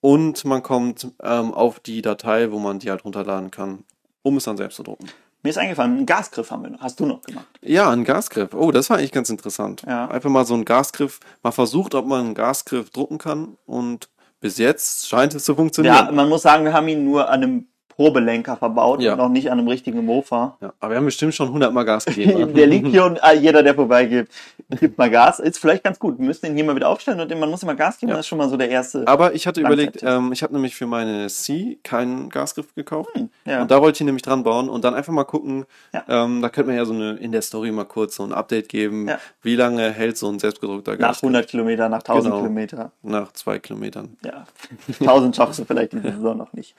[0.00, 3.84] Und man kommt ähm, auf die Datei, wo man die halt runterladen kann,
[4.22, 5.06] um es dann selbst zu drucken.
[5.44, 6.80] Mir ist eingefallen, einen Gasgriff haben wir noch.
[6.80, 7.46] Hast du noch gemacht?
[7.62, 8.54] Ja, ein Gasgriff.
[8.54, 9.82] Oh, das war eigentlich ganz interessant.
[9.86, 10.06] Ja.
[10.08, 14.08] Einfach mal so ein Gasgriff, mal versucht, ob man einen Gasgriff drucken kann und
[14.40, 16.14] bis jetzt scheint es zu Ja, funktionieren.
[16.14, 17.66] man muss sagen, wir haben ihn nur an einem
[18.02, 19.12] Probelenker verbaut Ja.
[19.12, 20.56] und noch nicht an einem richtigen Mofa.
[20.60, 22.52] Ja, aber wir haben bestimmt schon 100 Mal Gas gegeben.
[22.54, 24.28] Der liegt hier und äh, jeder, der vorbeigeht,
[24.80, 25.38] gibt mal Gas.
[25.38, 26.18] Ist vielleicht ganz gut.
[26.18, 28.10] Wir müssen ihn hier mal wieder aufstellen und man muss immer Gas geben.
[28.10, 28.16] Ja.
[28.16, 29.06] Das ist schon mal so der erste.
[29.06, 33.10] Aber ich hatte überlegt, ähm, ich habe nämlich für meine C keinen Gasgriff gekauft.
[33.44, 33.62] ja.
[33.62, 35.64] Und da wollte ich ihn nämlich dran bauen und dann einfach mal gucken,
[36.08, 38.68] ähm, da könnte man ja so eine in der Story mal kurz so ein Update
[38.68, 39.08] geben,
[39.42, 42.36] wie lange hält so ein selbstgedruckter nach Gasgriff 100 Kilometer, nach 1000 Genau.
[42.42, 42.90] Kilometer.
[43.02, 44.16] nach zwei Kilometern.
[44.24, 44.44] Ja,
[45.00, 46.74] 1000 schaffst du vielleicht diese Saison noch nicht.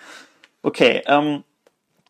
[0.63, 1.43] Okay, ähm,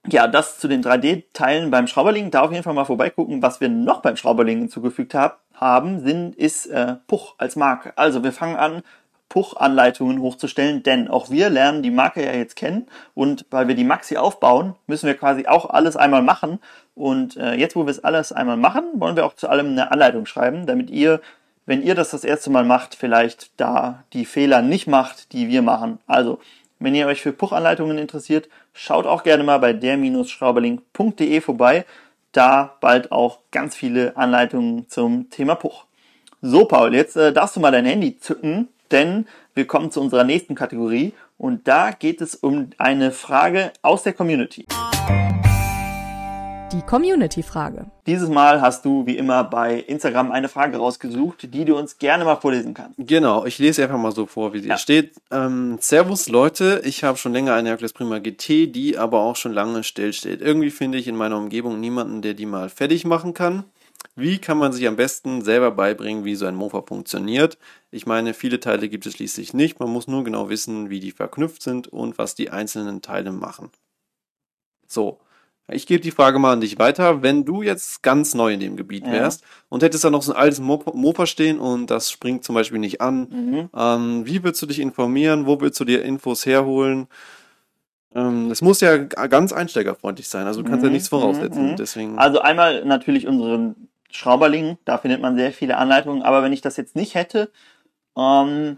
[0.08, 2.32] ja, das zu den 3D-Teilen beim Schrauberling.
[2.32, 3.42] Da auf jeden Fall mal vorbeigucken.
[3.42, 7.94] Was wir noch beim Schrauberling hinzugefügt hab, haben, sind, ist äh, Puch als Marke.
[7.98, 8.84] Also wir fangen an,
[9.30, 12.86] Puch-Anleitungen hochzustellen, denn auch wir lernen die Marke ja jetzt kennen
[13.16, 16.60] und weil wir die Maxi aufbauen, müssen wir quasi auch alles einmal machen.
[16.94, 19.92] Und äh, jetzt, wo wir es alles einmal machen, wollen wir auch zu allem eine
[19.92, 21.20] Anleitung schreiben, damit ihr,
[21.66, 25.63] wenn ihr das das erste Mal macht, vielleicht da die Fehler nicht macht, die wir
[25.63, 25.98] machen.
[26.06, 26.39] Also,
[26.84, 31.86] wenn ihr euch für Puchanleitungen interessiert, schaut auch gerne mal bei der-schrauberling.de vorbei.
[32.34, 35.86] Da bald auch ganz viele Anleitungen zum Thema Puch.
[36.41, 40.26] So, Paul, jetzt äh, darfst du mal dein Handy zücken, denn wir kommen zu unserer
[40.26, 44.65] nächsten Kategorie und da geht es um eine Frage aus der Community.
[46.84, 47.86] Die Community-Frage.
[48.06, 52.26] Dieses Mal hast du wie immer bei Instagram eine Frage rausgesucht, die du uns gerne
[52.26, 52.96] mal vorlesen kannst.
[52.98, 54.78] Genau, ich lese einfach mal so vor, wie sie Ja.
[54.78, 55.13] steht.
[55.32, 59.54] Ähm, Servus Leute, ich habe schon länger eine Hercules Prima GT, die aber auch schon
[59.54, 60.41] lange stillsteht.
[60.41, 63.63] Irgendwie finde ich in meiner Umgebung niemanden, der die mal fertig machen kann.
[64.15, 67.58] Wie kann man sich am besten selber beibringen, wie so ein Mofa funktioniert?
[67.91, 69.80] Ich meine, viele Teile gibt es schließlich nicht.
[69.80, 73.69] Man muss nur genau wissen, wie die verknüpft sind und was die einzelnen Teile machen.
[74.86, 75.19] So,
[75.71, 77.21] Ich gebe die Frage mal an dich weiter.
[77.21, 79.13] Wenn du jetzt ganz neu in dem Gebiet Ja.
[79.13, 82.80] wärst und hättest da noch so ein altes Mofa stehen und das springt zum Beispiel
[82.80, 83.69] nicht an, Mhm.
[83.76, 85.45] ähm, wie würdest du dich informieren?
[85.45, 87.08] Wo willst du dir Infos herholen?
[88.13, 90.45] Ähm, es muss ja ganz einsteigerfreundlich sein.
[90.45, 91.71] Also du kannst ja Mhm, nichts voraussetzen.
[91.71, 91.76] mhm.
[91.78, 92.19] Deswegen.
[92.19, 96.78] Also einmal natürlich unseren Schrauberling, da findet man sehr viele Anleitungen, aber wenn ich das
[96.78, 97.52] jetzt nicht hätte,
[98.15, 98.78] ähm,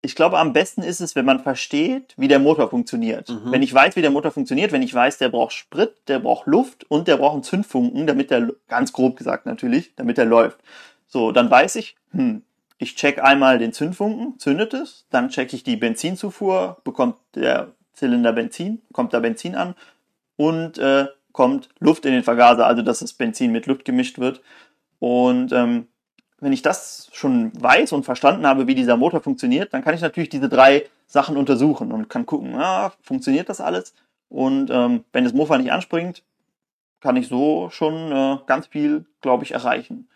[0.00, 3.28] ich glaube, am besten ist es, wenn man versteht, wie der Motor funktioniert.
[3.28, 3.50] Mhm.
[3.50, 6.46] Wenn ich weiß, wie der Motor funktioniert, wenn ich weiß, der braucht Sprit, der braucht
[6.46, 10.58] Luft und der braucht einen Zündfunken, damit der, ganz grob gesagt natürlich, damit der läuft.
[11.08, 12.42] So, dann weiß ich, hm,
[12.78, 18.32] ich check einmal den Zündfunken, zündet es, dann check ich die Benzinzufuhr, bekommt der Zylinder
[18.32, 19.74] Benzin, kommt da Benzin an
[20.36, 24.42] und äh, kommt Luft in den Vergaser, also dass das Benzin mit Luft gemischt wird.
[25.00, 25.88] Und ähm,
[26.40, 30.00] wenn ich das schon weiß und verstanden habe, wie dieser Motor funktioniert, dann kann ich
[30.00, 33.94] natürlich diese drei Sachen untersuchen und kann gucken, ah, funktioniert das alles?
[34.28, 36.22] Und ähm, wenn das Mofa nicht anspringt,
[37.00, 40.08] kann ich so schon äh, ganz viel, glaube ich, erreichen.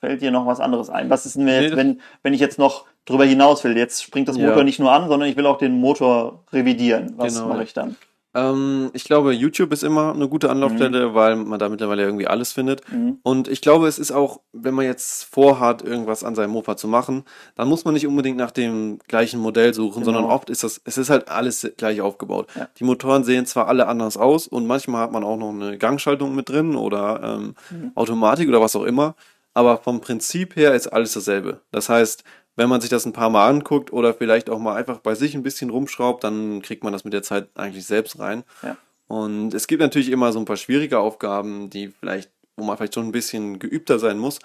[0.00, 1.08] Fällt dir noch was anderes ein?
[1.08, 3.76] Was ist denn, Nee, jetzt, wenn, wenn ich jetzt noch drüber hinaus will?
[3.76, 4.48] Jetzt springt das Ja.
[4.48, 7.14] Motor nicht nur an, sondern ich will auch den Motor revidieren.
[7.16, 7.48] Was Genau.
[7.48, 7.96] mache ich dann?
[8.34, 12.52] Ähm, ich glaube, YouTube ist immer eine gute Anlaufstelle, weil man da mittlerweile irgendwie alles
[12.52, 12.80] findet.
[12.90, 13.18] Mhm.
[13.22, 16.88] Und ich glaube, es ist auch, wenn man jetzt vorhat, irgendwas an seinem Mofa zu
[16.88, 17.24] machen,
[17.56, 20.04] dann muss man nicht unbedingt nach dem gleichen Modell suchen, Genau.
[20.06, 22.48] sondern oft ist das, es ist halt alles gleich aufgebaut.
[22.56, 22.68] Ja.
[22.78, 26.34] Die Motoren sehen zwar alle anders aus und manchmal hat man auch noch eine Gangschaltung
[26.34, 27.92] mit drin oder ähm, Mhm.
[27.94, 29.14] Automatik oder was auch immer,
[29.54, 31.60] aber vom Prinzip her ist alles dasselbe.
[31.70, 32.24] Das heißt,
[32.56, 35.34] wenn man sich das ein paar Mal anguckt oder vielleicht auch mal einfach bei sich
[35.34, 38.44] ein bisschen rumschraubt, dann kriegt man das mit der Zeit eigentlich selbst rein.
[38.62, 38.76] Ja.
[39.08, 42.94] Und es gibt natürlich immer so ein paar schwierige Aufgaben, die vielleicht, wo man vielleicht
[42.94, 44.38] schon ein bisschen geübter sein muss.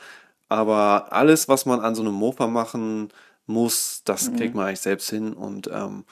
[0.49, 3.09] Aber alles, was man an so einem Mofa machen
[3.45, 5.33] muss, das kriegt man eigentlich selbst hin.
[5.33, 6.05] Und ähm,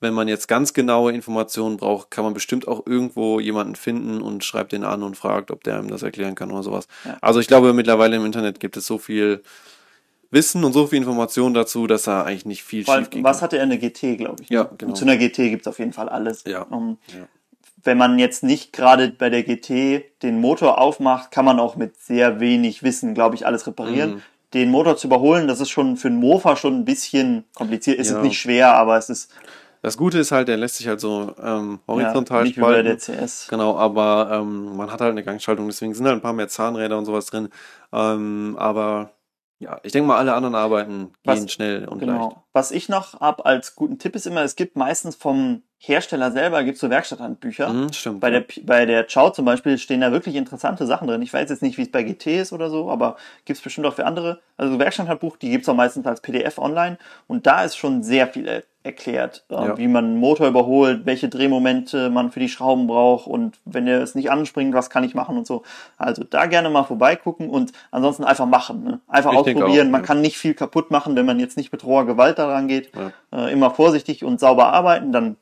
[0.00, 4.44] wenn man jetzt ganz genaue Informationen braucht, kann man bestimmt auch irgendwo jemanden finden und
[4.44, 6.88] schreibt den an und fragt, ob der ihm das erklären kann oder sowas.
[7.04, 7.18] Ja.
[7.20, 9.42] Also ich glaube, mittlerweile im Internet gibt es so viel
[10.30, 13.24] Wissen und so viel Information dazu, dass da eigentlich nicht viel Vor allem, schief gehen
[13.24, 14.48] was hatte er eine GT, glaube ich.
[14.50, 14.90] Ja, genau.
[14.90, 16.44] Und zu einer GT gibt's auf jeden Fall alles.
[16.46, 16.62] Ja.
[16.62, 17.26] Um, Ja.
[17.82, 21.96] Wenn man jetzt nicht gerade bei der GT den Motor aufmacht, kann man auch mit
[21.98, 24.16] sehr wenig Wissen, glaube ich, alles reparieren.
[24.16, 24.22] Mhm.
[24.52, 27.98] Den Motor zu überholen, das ist schon für einen Mofa schon ein bisschen kompliziert.
[27.98, 28.20] Ist Ja.
[28.20, 29.30] nicht schwer, aber es ist
[29.80, 32.82] Das Gute ist halt, der lässt sich halt so ähm, horizontal ja, nicht wie bei
[32.82, 32.84] spalten.
[33.16, 33.46] der CS.
[33.48, 36.98] Genau, aber ähm, man hat halt eine Gangschaltung, deswegen sind halt ein paar mehr Zahnräder
[36.98, 37.48] und sowas drin.
[37.94, 39.12] Ähm, aber
[39.60, 42.36] ja, ich denke mal, alle anderen Arbeiten Was- gehen schnell und leicht.
[42.52, 46.62] Was ich noch hab als guten Tipp ist immer, es gibt meistens vom Hersteller selber
[46.62, 47.72] gibt's so Werkstatthandbücher.
[47.72, 48.20] Mhm, stimmt.
[48.20, 51.22] Bei der, bei der Chow zum Beispiel stehen da wirklich interessante Sachen drin.
[51.22, 53.94] Ich weiß jetzt nicht, wie es bei GT ist oder so, aber gibt's bestimmt auch
[53.94, 54.40] für andere.
[54.58, 56.98] Also Werkstatthandbuch, die gibt's auch meistens als PDF online.
[57.28, 59.76] Und da ist schon sehr viel er erklärt, äh, Ja.
[59.78, 64.00] wie man einen Motor überholt, welche Drehmomente man für die Schrauben braucht und wenn er
[64.00, 65.64] es nicht anspringt, was kann ich machen und so.
[65.98, 68.82] Also da gerne mal vorbeigucken und ansonsten einfach machen.
[68.82, 69.00] Ne?
[69.06, 69.88] Einfach Ich ausprobieren.
[69.88, 70.06] auch, man ja.
[70.06, 72.90] kann nicht viel kaputt machen, wenn man jetzt nicht mit roher Gewalt daran geht.
[72.94, 73.12] Ja.
[73.46, 75.36] Äh, immer vorsichtig und sauber arbeiten, dann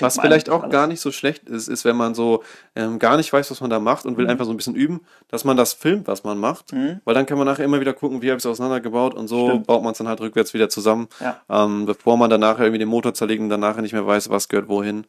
[0.00, 0.72] Was vielleicht auch alles.
[0.72, 2.42] gar nicht so schlecht ist, ist, wenn man so
[2.76, 4.30] ähm, gar nicht weiß, was man da macht und will Mhm.
[4.32, 6.72] einfach so ein bisschen üben, dass man das filmt, was man macht,
[7.04, 9.48] weil dann kann man nachher immer wieder gucken, wie habe ich es auseinandergebaut und so
[9.48, 9.66] Stimmt.
[9.66, 11.40] baut man es dann halt rückwärts wieder zusammen, Ja.
[11.48, 14.28] ähm, bevor man dann nachher irgendwie den Motor zerlegt und dann nachher nicht mehr weiß,
[14.30, 15.06] was gehört wohin.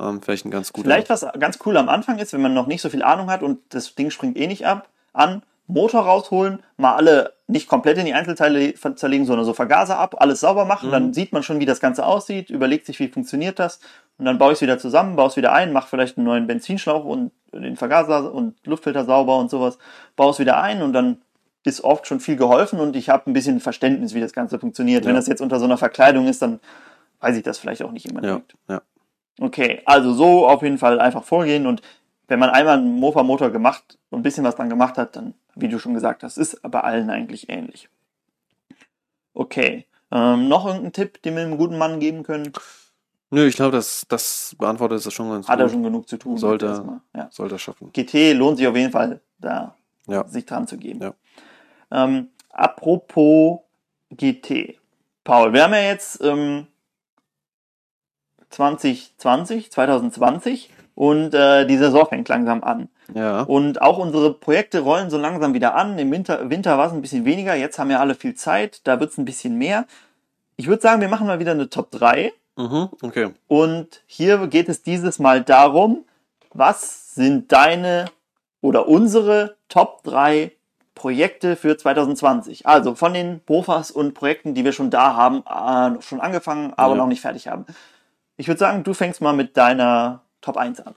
[0.00, 0.86] Ähm, vielleicht ein ganz guter.
[0.90, 3.42] Vielleicht was ganz cool am Anfang ist, wenn man noch nicht so viel Ahnung hat
[3.42, 8.06] und das Ding springt eh nicht ab, an, Motor rausholen, mal alle nicht komplett in
[8.06, 11.66] die Einzelteile zerlegen, sondern so Vergaser ab, alles sauber machen, dann sieht man schon, wie
[11.66, 13.80] das Ganze aussieht, überlegt sich, wie funktioniert das
[14.18, 16.46] und dann baue ich es wieder zusammen, baue es wieder ein, mache vielleicht einen neuen
[16.46, 19.78] Benzinschlauch und den Vergaser und Luftfilter sauber und sowas,
[20.16, 21.22] baue es wieder ein und dann
[21.64, 25.04] ist oft schon viel geholfen und ich habe ein bisschen Verständnis, wie das Ganze funktioniert.
[25.04, 25.16] Wenn Ja.
[25.16, 26.60] das jetzt unter so einer Verkleidung ist, dann
[27.20, 28.82] weiß ich das vielleicht auch nicht immer ja, ja.
[29.40, 31.80] Okay, also so auf jeden Fall einfach vorgehen und
[32.28, 35.68] wenn man einmal einen Mofa-Motor gemacht und ein bisschen was dran gemacht hat, dann, wie
[35.68, 37.88] du schon gesagt hast, ist bei allen eigentlich ähnlich.
[39.34, 42.52] Okay, ähm, noch irgendein Tipp, den wir einem guten Mann geben können?
[43.30, 45.72] Nö, ich glaube, das, das beantwortet das schon ganz Hat er gut.
[45.72, 46.36] schon genug zu tun.
[46.36, 47.00] Sollte.
[47.16, 47.28] Ja.
[47.32, 47.90] Soll das schaffen.
[47.92, 49.74] GT lohnt sich auf jeden Fall, da
[50.06, 50.26] Ja.
[50.28, 51.00] sich dran zu geben.
[51.02, 51.14] Ja.
[51.90, 53.60] Ähm, apropos
[54.10, 54.78] GT.
[55.24, 56.68] Paul, wir haben ja jetzt ähm,
[58.50, 62.88] 2020, 2020 und äh, die Saison fängt langsam an.
[63.14, 63.42] Ja.
[63.42, 65.98] Und auch unsere Projekte rollen so langsam wieder an.
[65.98, 69.00] Im Winter, Winter war es ein bisschen weniger, jetzt haben ja alle viel Zeit, da
[69.00, 69.86] wird es ein bisschen mehr.
[70.56, 72.32] Ich würde sagen, wir machen mal wieder eine Top 3.
[72.56, 73.30] Mhm, okay.
[73.48, 76.04] Und hier geht es dieses Mal darum,
[76.52, 78.04] was sind deine
[78.60, 80.52] oder unsere Top 3
[80.94, 82.66] Projekte für 2020?
[82.66, 86.92] Also von den Bofas und Projekten, die wir schon da haben, äh, schon angefangen, aber
[86.94, 86.98] Ja.
[86.98, 87.66] noch nicht fertig haben.
[88.36, 90.94] Ich würde sagen, du fängst mal mit deiner Top 1 an.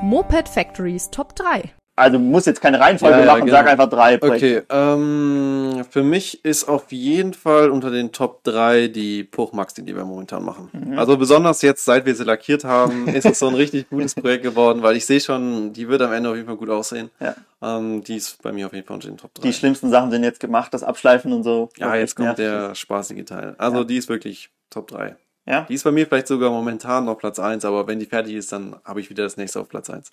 [0.00, 1.72] Moped Factories Top 3.
[1.96, 3.70] Also muss jetzt keine Reihenfolge Ja, ja, machen, sag genau.
[3.72, 4.58] einfach drei Projekte.
[4.58, 9.84] Okay, ähm, für mich ist auf jeden Fall unter den Top 3 die Puchmax, die
[9.96, 10.68] wir momentan machen.
[10.72, 10.96] Mhm.
[10.96, 14.44] Also besonders jetzt, seit wir sie lackiert haben, ist es so ein richtig gutes Projekt
[14.44, 17.10] geworden, weil ich sehe schon, die wird am Ende auf jeden Fall gut aussehen.
[17.18, 17.34] Ja.
[17.60, 19.42] Ähm, die ist bei mir auf jeden Fall unter den Top 3.
[19.42, 21.70] Die schlimmsten Sachen sind jetzt gemacht, das Abschleifen und so.
[21.78, 23.56] ja, jetzt kommt nervig der spaßige Teil.
[23.58, 25.16] Also die ist wirklich Top 3.
[25.46, 25.62] Ja?
[25.62, 28.52] Die ist bei mir vielleicht sogar momentan noch Platz 1, aber wenn die fertig ist,
[28.52, 30.12] dann habe ich wieder das nächste auf Platz 1.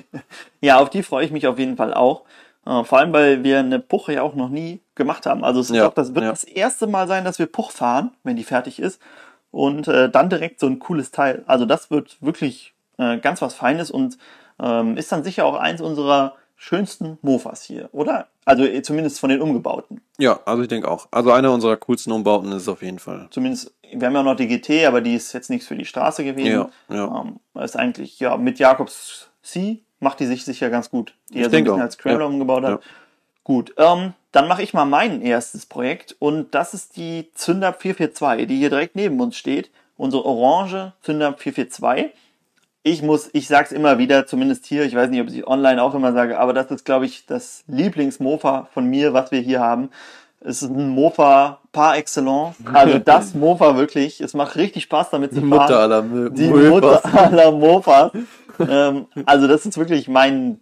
[0.60, 2.22] ja, auf die freue ich mich auf jeden Fall auch.
[2.64, 5.44] Äh, vor allem, weil wir eine Puch ja auch noch nie gemacht haben.
[5.44, 6.30] Also es Ja, doch, das wird ja.
[6.30, 9.00] das erste Mal sein, dass wir Puch fahren, wenn die fertig ist.
[9.50, 11.42] Und äh, dann direkt so ein cooles Teil.
[11.46, 14.18] Also das wird wirklich äh, ganz was Feines und
[14.62, 18.26] ähm, ist dann sicher auch eins unserer schönsten Mofas hier, oder?
[18.44, 20.02] Also äh, zumindest von den umgebauten.
[20.18, 21.06] Ja, also ich denke auch.
[21.10, 23.28] Also einer unserer coolsten Umbauten ist es auf jeden Fall.
[23.30, 26.24] Zumindest, wir haben ja noch die GT, aber die ist jetzt nichts für die Straße
[26.24, 26.68] gewesen.
[26.88, 27.20] Ja, ja.
[27.22, 31.40] Ähm, ist eigentlich, ja, mit Jakobs C macht die sich sicher ganz gut, die Ich
[31.40, 32.26] er so ein denke bisschen auch, als Scrambler ja.
[32.26, 32.70] umgebaut hat.
[32.70, 32.80] Ja.
[33.44, 38.46] Gut, ähm, dann mache ich mal mein erstes Projekt und das ist die Zündab 442,
[38.46, 39.70] die hier direkt neben uns steht.
[39.96, 42.12] Unsere orange Zündab 442.
[42.90, 45.94] Ich muss, ich sag's immer wieder, zumindest hier, ich weiß nicht, ob ich online auch
[45.94, 49.90] immer sage, aber das ist, glaube ich, das Lieblingsmofa von mir, was wir hier haben.
[50.40, 52.56] Es ist ein Mofa par excellence.
[52.72, 54.20] Also das Mofa wirklich.
[54.20, 55.48] Es macht richtig Spaß damit zu fahren.
[55.48, 56.48] Mutter aller Mö Die.
[56.48, 58.12] Mutter aller Mofas.
[58.60, 60.60] ähm, also das ist wirklich mein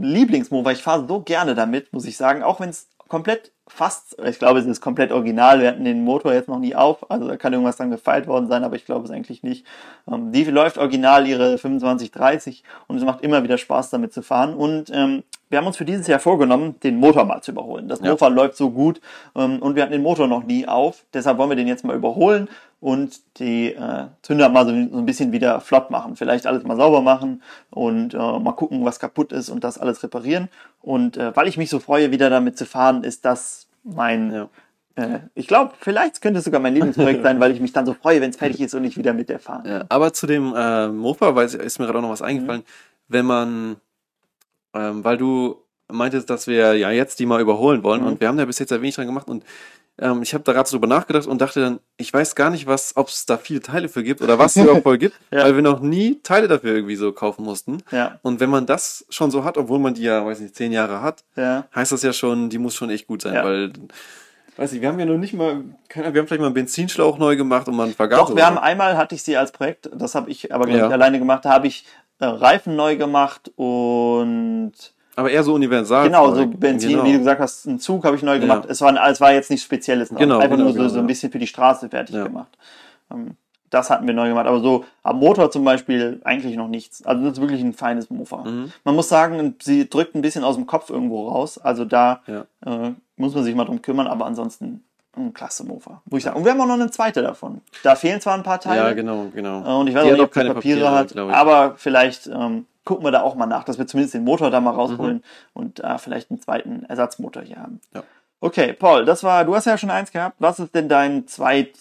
[0.00, 0.72] Lieblingsmofa.
[0.72, 2.42] Ich fahre so gerne damit, muss ich sagen.
[2.42, 5.60] Auch wenn es komplett fast, ich glaube, es ist komplett original.
[5.60, 7.10] Wir hatten den Motor jetzt noch nie auf.
[7.10, 9.64] Also da kann irgendwas dran gefeilt worden sein, aber ich glaube es eigentlich nicht.
[10.10, 14.22] Ähm, die läuft original ihre 25, 30 und es macht immer wieder Spaß damit zu
[14.22, 14.54] fahren.
[14.54, 17.88] Und ähm, wir haben uns für dieses Jahr vorgenommen, den Motor mal zu überholen.
[17.88, 18.10] Das Ja.
[18.10, 19.00] Mofa läuft so gut
[19.36, 21.04] ähm, und wir hatten den Motor noch nie auf.
[21.14, 22.48] Deshalb wollen wir den jetzt mal überholen
[22.80, 26.16] und die äh, Zünder mal so, so ein bisschen wieder flott machen.
[26.16, 30.02] Vielleicht alles mal sauber machen und äh, mal gucken, was kaputt ist und das alles
[30.02, 30.48] reparieren.
[30.80, 34.48] Und äh, weil ich mich so freue, wieder damit zu fahren, ist das mein, Ja.
[34.96, 37.92] äh, ich glaube, vielleicht könnte es sogar mein Lieblingsprojekt sein, weil ich mich dann so
[37.92, 39.68] freue, wenn es fertig ist und ich wieder mit der fahre.
[39.68, 42.62] Ja, aber zu dem äh, Mofa, weil es ist mir gerade auch noch was eingefallen,
[43.08, 43.76] wenn man,
[44.74, 45.56] ähm, weil du
[45.92, 48.06] meintest, dass wir ja jetzt die mal überholen wollen Mhm.
[48.06, 49.44] und wir haben da bis jetzt ja wenig dran gemacht und
[49.98, 52.66] ähm, ich habe da gerade so drüber nachgedacht und dachte dann, ich weiß gar nicht,
[52.66, 55.44] was, ob es da viele Teile für gibt oder was es überhaupt voll gibt, Ja.
[55.44, 57.82] weil wir noch nie Teile dafür irgendwie so kaufen mussten.
[57.90, 60.72] Ja, Und wenn man das schon so hat, obwohl man die ja, weiß nicht, zehn
[60.72, 61.66] Jahre hat, ja.
[61.74, 63.44] heißt das ja schon, die muss schon echt gut sein, Ja.
[63.44, 63.72] weil,
[64.56, 66.54] weiß ich, wir haben ja noch nicht mal, keine Ahnung, wir haben vielleicht mal einen
[66.54, 68.26] Benzinschlauch neu gemacht und mal einen Vergaser.
[68.26, 70.86] Doch, wir haben einmal, hatte ich sie als Projekt, das habe ich aber, glaube Ja.
[70.88, 71.84] ich, alleine gemacht, da habe ich
[72.20, 74.72] äh, Reifen neu gemacht und
[75.20, 76.04] aber eher so universal.
[76.06, 77.04] genau, so Benzin, Genau.
[77.04, 78.38] wie du gesagt hast, einen Zug habe ich neu Ja.
[78.38, 78.64] gemacht.
[78.68, 80.08] Es, war, es war jetzt nichts Spezielles.
[80.10, 81.06] Genau, Einfach genau, nur so, genau, so ein ja.
[81.06, 82.24] bisschen für die Straße fertig Ja.
[82.24, 82.48] gemacht.
[83.12, 83.36] Ähm,
[83.72, 87.06] Das hatten wir neu gemacht, aber so am Motor zum Beispiel eigentlich noch nichts.
[87.06, 88.38] Also das ist wirklich ein feines Mofa.
[88.38, 88.72] Mhm.
[88.82, 91.56] Man muss sagen, sie drückt ein bisschen aus dem Kopf irgendwo raus.
[91.56, 92.46] Also da Ja.
[92.66, 94.82] äh, muss man sich mal drum kümmern, aber ansonsten
[95.16, 96.02] ein klasse Mofa.
[96.06, 96.36] Wo ich sagen.
[96.36, 97.60] Und wir haben auch noch eine zweite davon.
[97.84, 98.80] Da fehlen zwar ein paar Teile.
[98.80, 99.60] Ja, genau, genau.
[99.60, 102.26] Äh, Und ich weiß Die auch nicht, ob die keine Papiere, Papiere, hat, aber vielleicht
[102.26, 105.16] ähm, gucken wir da auch mal nach, dass wir zumindest den Motor da mal rausholen
[105.18, 105.22] Mhm.
[105.54, 107.80] und äh, vielleicht einen zweiten Ersatzmotor hier haben.
[107.94, 108.02] Ja.
[108.40, 110.36] Okay, Paul, das war, du hast ja schon eins gehabt.
[110.38, 111.72] Was ist denn dein zweit,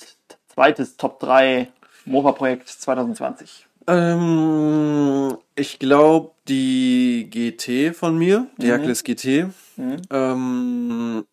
[0.47, 1.69] zweites Top 3
[2.05, 3.65] Mofa-Projekt 2020?
[3.87, 8.71] Ähm, ich glaube, die GT von mir, die Mhm.
[8.71, 9.97] Hercules GT, Mhm.
[10.11, 11.25] ähm,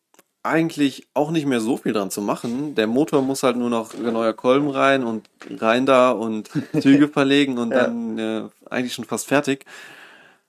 [0.46, 2.74] eigentlich auch nicht mehr so viel dran zu machen.
[2.74, 5.28] Der Motor muss halt nur noch neuer Kolben rein und
[5.58, 7.84] rein da und Züge verlegen und Ja.
[7.84, 9.64] dann äh, eigentlich schon fast fertig.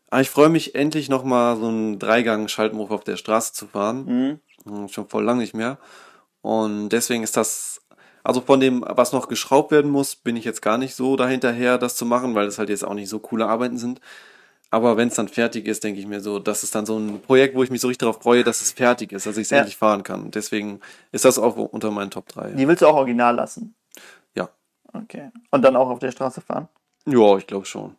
[0.10, 4.06] Aber ich freue mich endlich nochmal so einen Dreigang-Schaltmotor auf der Straße zu fahren.
[4.06, 4.40] Mhm.
[4.72, 5.78] Hm, Schon voll lang nicht mehr.
[6.42, 7.82] Und deswegen ist das,
[8.24, 11.78] also von dem, was noch geschraubt werden muss, bin ich jetzt gar nicht so dahinterher,
[11.78, 14.00] das zu machen, weil das halt jetzt auch nicht so coole Arbeiten sind.
[14.70, 17.22] Aber wenn es dann fertig ist, denke ich mir so, das ist dann so ein
[17.22, 19.50] Projekt, wo ich mich so richtig darauf freue, dass es fertig ist, dass ich es
[19.50, 19.60] Ja.
[19.60, 20.30] endlich fahren kann.
[20.32, 22.52] Deswegen ist das auch unter meinen Top 3.
[22.52, 23.76] Die willst du auch original lassen?
[24.36, 24.50] Ja.
[24.94, 25.30] Okay.
[25.52, 26.68] Und dann auch auf der Straße fahren?
[27.06, 27.96] Ja, ich glaube schon.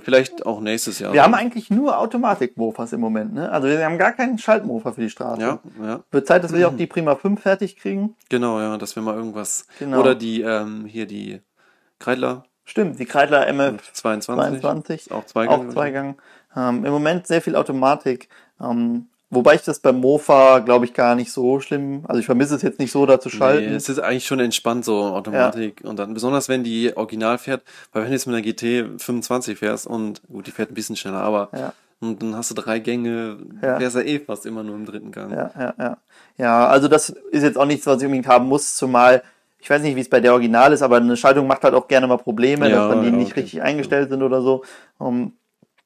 [0.00, 1.12] Vielleicht auch nächstes Jahr.
[1.12, 3.50] Wir haben eigentlich nur Automatik-Mofas im Moment, ne?
[3.52, 5.40] Also wir haben gar keinen Schaltmofa für die Straße.
[5.42, 8.16] ja, ja, Wird Zeit, dass wir auch die Prima 5 fertig kriegen.
[8.30, 9.66] genau, ja, dass wir mal irgendwas.
[9.78, 10.00] Genau.
[10.00, 11.42] Oder die, ähm, hier die
[11.98, 14.60] Kreidler Stimmt, die Kreidler MF 22.
[14.60, 15.00] 22.
[15.06, 15.68] Ist auch Zweigang.
[15.68, 16.14] Auch Zweigang.
[16.56, 18.28] Ähm, Im Moment sehr viel Automatik.
[18.60, 22.04] Ähm, wobei ich das beim Mofa, glaube ich, gar nicht so schlimm.
[22.08, 23.68] Also ich vermisse es jetzt nicht so, da zu schalten.
[23.70, 27.62] Nee, es ist eigentlich schon entspannt so Automatik und dann besonders wenn die original fährt,
[27.92, 30.96] weil wenn du jetzt mit einer GT 25 fährst und gut, die fährt ein bisschen
[30.96, 31.72] schneller, aber Ja.
[32.00, 33.78] und dann hast du drei Gänge, Ja.
[33.78, 35.32] fährst ja eh fast immer nur im dritten Gang.
[35.32, 35.96] Ja, ja, ja.
[36.38, 39.22] Ja, also das ist jetzt auch nichts, was ich unbedingt haben muss, zumal
[39.64, 41.88] ich weiß nicht, wie es bei der Original ist, aber eine Schaltung macht halt auch
[41.88, 43.40] gerne mal Probleme, Ja, dass dann die ja, nicht okay.
[43.40, 44.62] richtig eingestellt sind oder so.
[44.98, 45.32] Um,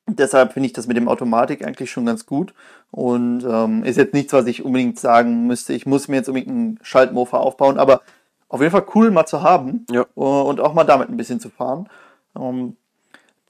[0.09, 2.55] Deshalb finde ich das mit dem Automatik eigentlich schon ganz gut.
[2.91, 5.75] Und ähm, ist jetzt nichts, was ich unbedingt sagen müsste.
[5.75, 8.01] Ich muss mir jetzt unbedingt einen Schaltmofa aufbauen, aber
[8.49, 10.07] auf jeden Fall cool mal zu haben Ja.
[10.14, 11.88] und auch mal damit ein bisschen zu fahren.
[12.37, 12.77] Ähm,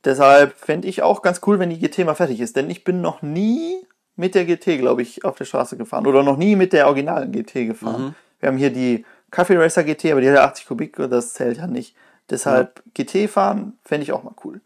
[0.05, 3.01] deshalb fände ich auch ganz cool, wenn die GT mal fertig ist, denn ich bin
[3.01, 3.77] noch nie
[4.17, 7.33] mit der GT, glaube ich, auf der Straße gefahren oder noch nie mit der originalen
[7.33, 8.15] GT gefahren.
[8.41, 11.35] Wir haben hier die Coffee Racer GT, aber die hat ja 80 Kubik und das
[11.35, 11.95] zählt ja nicht.
[12.31, 14.61] Deshalb GT fahren fände ich auch mal cool.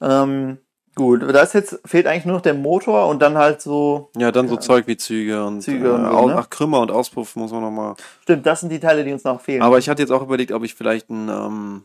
[0.00, 0.58] Ähm,
[0.94, 4.32] gut, da ist jetzt fehlt eigentlich nur noch der Motor und dann halt so Ja,
[4.32, 6.36] dann so Zeug wie Züge und, Züge und äh, so, Au- ne?
[6.38, 7.94] ach, Krümmer und Auspuff muss man nochmal.
[8.22, 9.62] Stimmt, das sind die Teile, die uns noch fehlen.
[9.62, 11.84] Aber ich hatte jetzt auch überlegt, ob ich vielleicht einen ähm,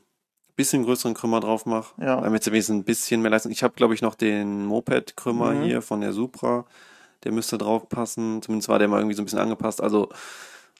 [0.55, 1.93] bisschen größeren Krümmer drauf mache.
[2.01, 2.21] Ja.
[2.21, 3.51] Damit wenigstens ein bisschen mehr Leistung.
[3.51, 5.63] Ich habe, glaube ich, noch den Moped-Krümmer Mhm.
[5.63, 6.65] hier von der Supra.
[7.25, 8.41] Der müsste drauf passen.
[8.41, 9.81] Zumindest war der mal irgendwie so ein bisschen angepasst.
[9.81, 10.09] Also,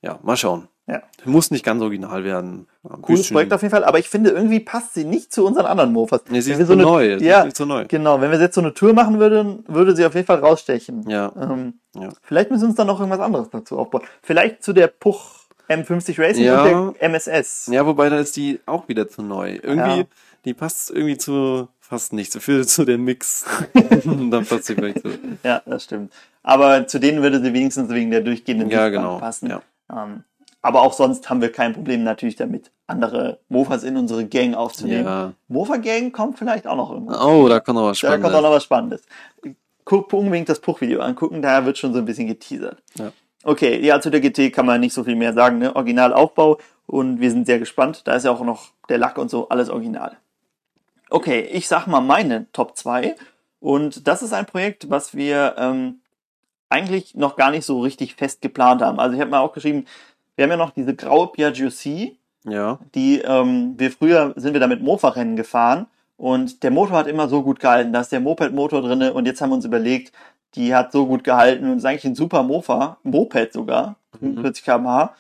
[0.02, 0.68] ja, mal schauen.
[0.88, 1.02] Ja.
[1.24, 2.68] Muss nicht ganz original werden.
[2.84, 5.44] Ein Cooles bisschen- Projekt auf jeden Fall, aber ich finde, irgendwie passt sie nicht zu
[5.44, 6.22] unseren anderen Mofas.
[6.30, 7.16] Nee, sie Wenn ist so eine, neu.
[7.16, 7.86] Ja, ist so neu.
[7.88, 8.22] genau.
[8.22, 11.10] Wenn wir jetzt so eine Tour machen würden, würde sie auf jeden Fall rausstechen.
[11.10, 11.32] Ja.
[11.42, 12.10] Ähm, Ja.
[12.22, 14.04] Vielleicht müssen wir uns dann noch irgendwas anderes dazu aufbauen.
[14.22, 15.32] Vielleicht zu der Puch
[15.70, 16.62] M50 Racing Ja.
[16.66, 17.68] und der MSS.
[17.72, 19.58] Ja, wobei da ist die auch wieder zu neu.
[19.64, 20.06] Irgendwie, Ja.
[20.46, 22.32] die passt irgendwie zu fast nicht.
[22.32, 23.46] So viel zu dem Mix.
[24.04, 25.10] dann passt sie vielleicht so.
[25.44, 26.14] Ja, das stimmt.
[26.44, 29.18] Aber zu denen würde sie wenigstens wegen der durchgehenden Ja, genau.
[29.18, 29.50] passen.
[29.50, 29.56] Ja.
[29.56, 34.56] Ähm, aber auch sonst haben wir kein Problem natürlich damit, andere Mofas in unsere Gang
[34.56, 35.06] aufzunehmen.
[35.06, 35.34] Ja.
[35.48, 37.14] Mofa-Gang kommt vielleicht auch noch irgendwo.
[37.16, 38.24] Oh, da kommt noch was Da Spannendes.
[38.24, 39.02] kommt auch noch was Spannendes.
[39.84, 42.82] Guck unbedingt das Puch-Video angucken, da wird schon so ein bisschen geteasert.
[42.96, 43.12] Ja.
[43.44, 45.76] Okay, ja, zu der GT kann man nicht so viel mehr sagen, ne?
[45.76, 48.02] Originalaufbau und wir sind sehr gespannt.
[48.06, 50.18] Da ist ja auch noch der Lack und so, alles original.
[51.12, 53.16] Okay, ich sag mal meine Top 2
[53.60, 56.02] und das ist ein Projekt, was wir ähm,
[56.70, 59.00] eigentlich noch gar nicht so richtig fest geplant haben.
[59.00, 59.86] Also ich habe mal auch geschrieben,
[60.36, 62.80] wir haben ja noch diese graue Piaggio C, Ja.
[62.94, 67.28] die ähm, wir früher sind wir da mit Mofa-Rennen gefahren und der Motor hat immer
[67.28, 70.12] so gut gehalten, da ist der Moped-Motor drinne und jetzt haben wir uns überlegt,
[70.56, 75.14] die hat so gut gehalten und ist eigentlich ein super Mofa, Moped sogar, 45 km/h.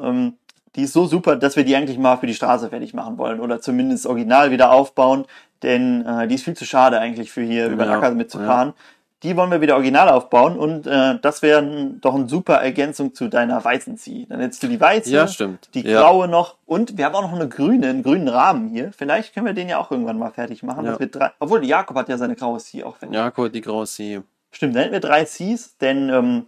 [0.00, 0.34] Ähm,
[0.76, 3.40] die ist so super, dass wir die eigentlich mal für die Straße fertig machen wollen
[3.40, 5.24] oder zumindest original wieder aufbauen,
[5.62, 8.72] denn äh, die ist viel zu schade eigentlich für hier über den Ja, Acker mitzufahren.
[9.22, 11.62] Die wollen wir wieder original aufbauen und äh, das wäre
[12.00, 14.26] doch eine super Ergänzung zu deiner weißen Zieh.
[14.28, 15.68] Dann hättest du die weiße, Ja, stimmt.
[15.74, 16.00] die Ja.
[16.00, 18.92] graue noch und wir haben auch noch eine grüne, einen grünen Rahmen hier.
[18.96, 20.86] Vielleicht können wir den ja auch irgendwann mal fertig machen.
[20.86, 20.96] Ja.
[20.96, 23.14] drei, obwohl Jakob hat ja seine graue C auch fertig.
[23.14, 24.20] Jakob, die graue Sie.
[24.52, 26.46] Stimmt, dann hätten wir drei Cs, denn ähm,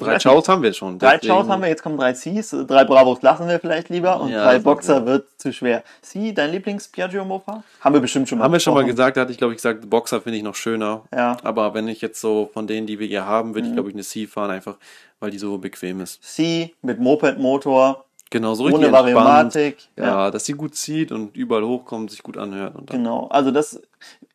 [0.00, 0.98] Drei Chows haben wir schon.
[0.98, 4.30] Drei Chows haben wir, jetzt kommen drei Cs, drei Bravos lassen wir vielleicht lieber und
[4.30, 5.82] Ja, drei Boxer wird zu schwer.
[6.02, 7.62] C, dein Lieblings-Piaggio-Mofa?
[7.80, 9.58] Haben wir bestimmt schon mal Haben wir schon mal gesagt, da hatte ich glaube ich
[9.58, 11.02] gesagt, Boxer finde ich noch schöner.
[11.14, 11.36] Ja.
[11.42, 13.54] Aber wenn ich jetzt so von denen, die wir hier haben, Mhm.
[13.54, 14.76] würde ich glaube ich eine C fahren, einfach
[15.20, 16.22] weil die so bequem ist.
[16.22, 18.92] C mit Moped-Motor, Genau, so richtig ohne.
[18.92, 19.76] Variomatik.
[19.96, 22.74] Ja, dass sie gut zieht und überall hochkommt, sich gut anhört.
[22.86, 23.82] Genau, also das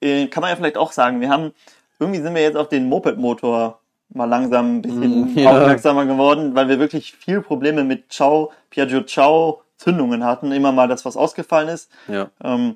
[0.01, 1.21] äh, kann man ja vielleicht auch sagen.
[1.21, 1.54] Wir haben,
[1.97, 5.52] irgendwie sind wir jetzt auf den Moped-Motor mal langsam ein bisschen Mm, ja.
[5.52, 10.52] aufmerksamer geworden, weil wir wirklich viel Probleme mit Ciao, Piaggio Ciao Zündungen hatten.
[10.52, 11.91] Immer mal das, was ausgefallen ist.
[12.08, 12.30] ja.
[12.44, 12.76] Ähm,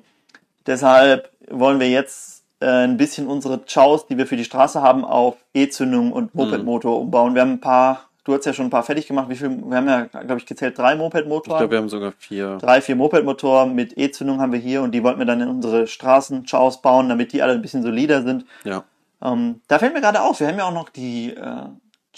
[0.66, 5.04] deshalb wollen wir jetzt äh, ein bisschen unsere Chows, die wir für die Straße haben,
[5.04, 7.02] auf E-Zündung und Moped-Motor Mhm.
[7.06, 7.34] umbauen.
[7.34, 9.30] Wir haben ein paar, du hast ja schon ein paar fertig gemacht.
[9.30, 9.48] Wie viel?
[9.50, 11.56] Wir haben ja, glaube ich, gezählt drei Ich Moped-Motoren.
[11.58, 12.58] glaube, wir haben sogar vier.
[12.58, 15.86] Drei, vier Moped-Motoren mit E-Zündung haben wir hier und die wollten wir dann in unsere
[15.86, 18.44] Straßen-Chows bauen, damit die alle ein bisschen solider sind.
[18.64, 18.84] Ja.
[19.22, 21.66] Ähm, da fällt mir gerade auf, wir haben ja auch noch die äh,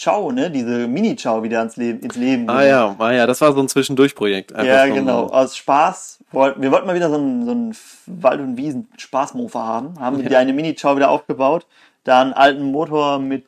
[0.01, 0.49] Chow, ne?
[0.49, 2.49] Diese Mini-Chow wieder ans Leben, ins Leben.
[2.49, 4.53] Ah ja, ah ja, das war so ein Zwischendurchprojekt.
[4.53, 5.27] Einfach Ja, genau.
[5.27, 6.23] Aus Spaß.
[6.31, 7.75] Wir wollten mal wieder so einen, so einen
[8.07, 9.99] Wald- und Wiesen-Spaßmofa haben.
[9.99, 11.67] Haben die eine Mini-Chow wieder aufgebaut.
[12.03, 13.45] Da einen alten Motor mit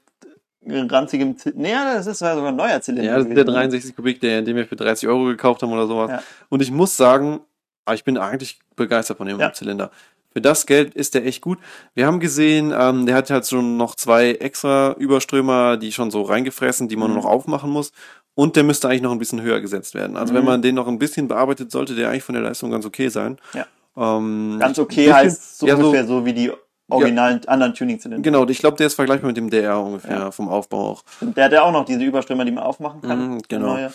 [0.67, 1.61] ranzigem Zylinder.
[1.67, 3.09] Nee, das ist ja sogar ein neuer Zylinder.
[3.09, 3.55] Ja, das ist der gewesen.
[3.55, 6.11] 63 Kubik, der, den wir für 30 Euro gekauft haben oder sowas.
[6.11, 6.23] Ja.
[6.49, 7.39] Und ich muss sagen,
[7.85, 9.51] ah, ich bin eigentlich begeistert von dem Ja.
[9.53, 9.91] Zylinder.
[10.35, 11.59] Für das Geld ist der echt gut.
[11.93, 16.23] Wir haben gesehen, ähm, der hat halt schon noch zwei extra Überströmer, die schon so
[16.23, 17.13] reingefressen, die man Mhm.
[17.15, 17.93] nur noch aufmachen muss.
[18.33, 20.17] Und der müsste eigentlich noch ein bisschen höher gesetzt werden.
[20.17, 20.47] Also wenn Mhm.
[20.49, 23.37] man den noch ein bisschen bearbeitet, sollte der eigentlich von der Leistung ganz okay sein.
[23.53, 23.65] Ja.
[23.95, 26.51] Ähm, Ganz okay bisschen- heißt so ja, so- ungefähr so wie die
[26.89, 28.21] originalen anderen Tuning-Zylinder.
[28.21, 30.31] Genau, ich glaube, der ist vergleichbar mit dem DR ungefähr Ja.
[30.31, 31.03] vom Aufbau auch.
[31.21, 33.35] Und Der hat ja auch noch diese Überströmer, die man aufmachen kann.
[33.35, 33.67] Mhm, genau.
[33.67, 33.93] Neue.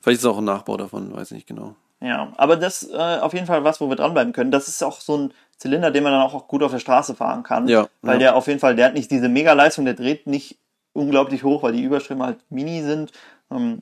[0.00, 1.74] Vielleicht ist es auch ein Nachbau davon, weiß nicht genau.
[2.00, 4.50] Ja, aber das äh, auf jeden Fall was, wo wir dranbleiben können.
[4.50, 5.32] Das ist auch so ein
[5.64, 7.68] Zylinder, den man dann auch gut auf der Straße fahren kann.
[7.68, 8.18] Ja, Weil ja.
[8.18, 10.58] der auf jeden Fall, der hat nicht diese Mega-Leistung, der dreht nicht
[10.92, 13.12] unglaublich hoch, weil die Überströme halt mini sind.
[13.50, 13.80] Ähm,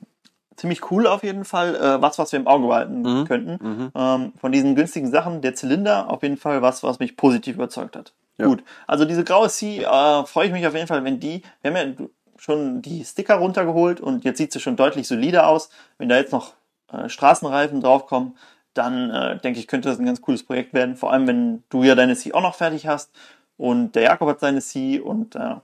[0.55, 1.75] ziemlich cool auf jeden Fall.
[1.75, 3.91] Äh, was, was wir im Auge behalten Mhm, könnten.
[3.93, 7.95] Ähm, von diesen günstigen Sachen, der Zylinder auf jeden Fall was, was mich positiv überzeugt
[7.97, 8.13] hat.
[8.37, 8.45] Ja.
[8.47, 8.63] Gut.
[8.87, 11.97] Also diese graue C, äh, freue ich mich auf jeden Fall, wenn die, wir haben
[11.99, 12.05] ja
[12.37, 15.69] schon die Sticker runtergeholt und jetzt sieht sie schon deutlich solider aus.
[15.97, 16.53] Wenn da jetzt noch
[16.91, 18.35] äh, Straßenreifen draufkommen,
[18.73, 20.95] dann äh, denke ich, könnte das ein ganz cooles Projekt werden.
[20.95, 23.11] Vor allem, wenn du ja deine C auch noch fertig hast.
[23.57, 25.55] und der Jakob hat seine C und äh,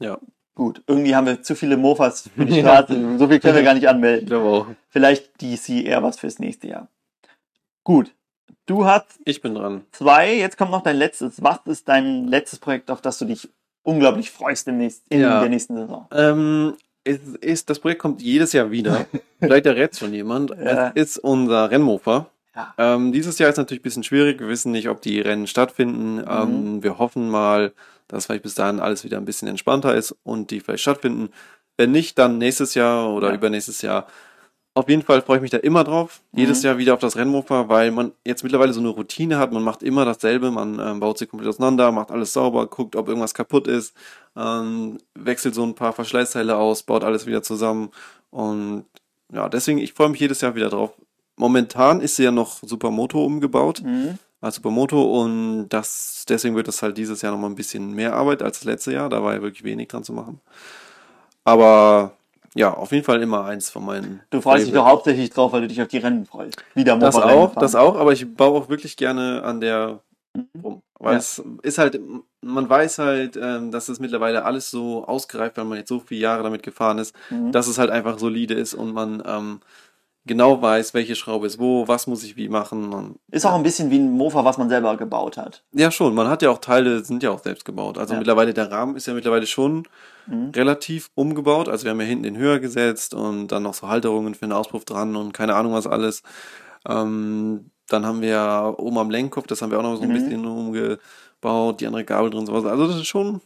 [0.00, 0.18] Ja.
[0.54, 2.82] gut, irgendwie haben wir zu viele Mofas für die Ja.
[2.82, 3.18] Straße.
[3.18, 4.26] So viel können wir gar nicht Ich anmelden.
[4.28, 4.66] glaube auch.
[4.88, 6.88] Vielleicht die C eher was fürs nächste Jahr.
[7.84, 8.14] Gut,
[8.66, 9.84] du hast Ich bin dran.
[9.92, 11.42] zwei, jetzt kommt noch dein letztes.
[11.42, 13.48] Was ist dein letztes Projekt, auf das du dich
[13.82, 15.40] unglaublich freust im nächsten, in Ja.
[15.40, 16.06] der nächsten Saison?
[16.12, 19.06] Ähm, es ist, das Projekt kommt jedes Jahr wieder.
[19.40, 20.50] Vielleicht errät schon jemand.
[20.50, 20.92] Ja.
[20.94, 22.26] Es ist unser Rennmofa.
[22.54, 22.74] Ja.
[22.78, 24.40] Ähm, dieses Jahr ist natürlich ein bisschen schwierig.
[24.40, 26.16] Wir wissen nicht, ob die Rennen stattfinden.
[26.16, 26.24] Mhm.
[26.28, 27.72] Ähm, wir hoffen mal,
[28.08, 31.30] dass vielleicht bis dahin alles wieder ein bisschen entspannter ist und die vielleicht stattfinden.
[31.78, 33.34] Wenn nicht, dann nächstes Jahr oder Ja.
[33.34, 34.06] übernächstes Jahr.
[34.74, 36.22] Auf jeden Fall freue ich mich da immer drauf.
[36.32, 36.66] Jedes Mhm.
[36.66, 39.52] Jahr wieder auf das Rennmofa, weil man jetzt mittlerweile so eine Routine hat.
[39.52, 40.50] Man macht immer dasselbe.
[40.50, 43.94] Man ähm, baut sie komplett auseinander, macht alles sauber, guckt, ob irgendwas kaputt ist,
[44.34, 47.90] ähm, wechselt so ein paar Verschleißteile aus, baut alles wieder zusammen.
[48.30, 48.86] Und
[49.30, 50.92] ja, deswegen, ich freue mich jedes Jahr wieder drauf.
[51.36, 54.18] Momentan ist sie ja noch Supermoto umgebaut, Mhm.
[54.40, 58.14] als Supermoto und das, deswegen wird es halt dieses Jahr noch mal ein bisschen mehr
[58.14, 59.10] Arbeit als das letzte Jahr.
[59.10, 60.40] Da war ja wirklich wenig dran zu machen.
[61.44, 62.12] Aber
[62.54, 64.20] ja, auf jeden Fall immer eins von meinen.
[64.30, 64.92] Du freust dich doch Favorite.
[64.96, 66.62] hauptsächlich drauf, weil du dich auf die Rennen freust.
[66.74, 70.00] Wieder Das Mofa-Rennen auch, das auch, aber ich baue auch wirklich gerne an der
[70.62, 70.82] rum.
[70.98, 71.18] Weil Ja.
[71.18, 71.98] es ist halt,
[72.42, 76.20] man weiß halt, ähm, dass es mittlerweile alles so ausgereift, weil man jetzt so viele
[76.20, 77.52] Jahre damit gefahren ist, Mhm.
[77.52, 79.60] dass es halt einfach solide ist und man ähm,
[80.24, 82.92] genau weiß, welche Schraube ist wo, was muss ich wie machen.
[82.92, 85.64] Und, Ist auch ein bisschen wie ein Mofa, was man selber gebaut hat.
[85.72, 87.98] ja, schon, man hat ja auch Teile, sind ja auch selbst gebaut.
[87.98, 88.18] Also Ja.
[88.18, 89.84] mittlerweile, der Rahmen ist ja mittlerweile schon
[90.26, 90.50] Mhm.
[90.54, 91.68] relativ umgebaut.
[91.68, 94.52] Also wir haben ja hinten den höher gesetzt und dann noch so Halterungen für den
[94.52, 96.22] Auspuff dran und keine Ahnung was alles.
[96.88, 100.14] Ähm, dann haben wir oben am Lenkkopf, das haben wir auch noch so ein Mhm.
[100.14, 102.64] bisschen umgebaut, die andere Gabel drin, sowas.
[102.64, 103.40] Also das ist schon,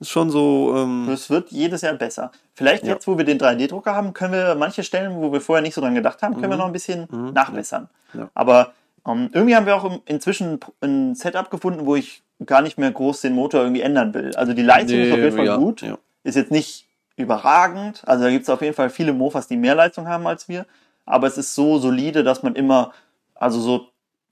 [0.00, 2.30] ist schon so, ähm, Es wird jedes Jahr besser.
[2.54, 2.94] Vielleicht Ja.
[2.94, 5.80] jetzt, wo wir den 3D-Drucker haben, können wir manche Stellen, wo wir vorher nicht so
[5.80, 6.58] dran gedacht haben, können wir Mhm.
[6.58, 7.32] noch ein bisschen Mhm.
[7.32, 7.88] nachbessern.
[8.14, 8.28] Ja.
[8.34, 8.72] Aber
[9.06, 13.20] ähm, irgendwie haben wir auch inzwischen ein Setup gefunden, wo ich gar nicht mehr groß
[13.22, 14.34] den Motor irgendwie ändern will.
[14.36, 15.82] Also die Leistung ist auf jeden Fall ja, gut.
[16.24, 16.86] Ist jetzt nicht
[17.16, 18.02] überragend.
[18.06, 20.66] Also da gibt es auf jeden Fall viele Mofas, die mehr Leistung haben als wir.
[21.06, 22.92] Aber es ist so solide, dass man immer,
[23.34, 23.88] also so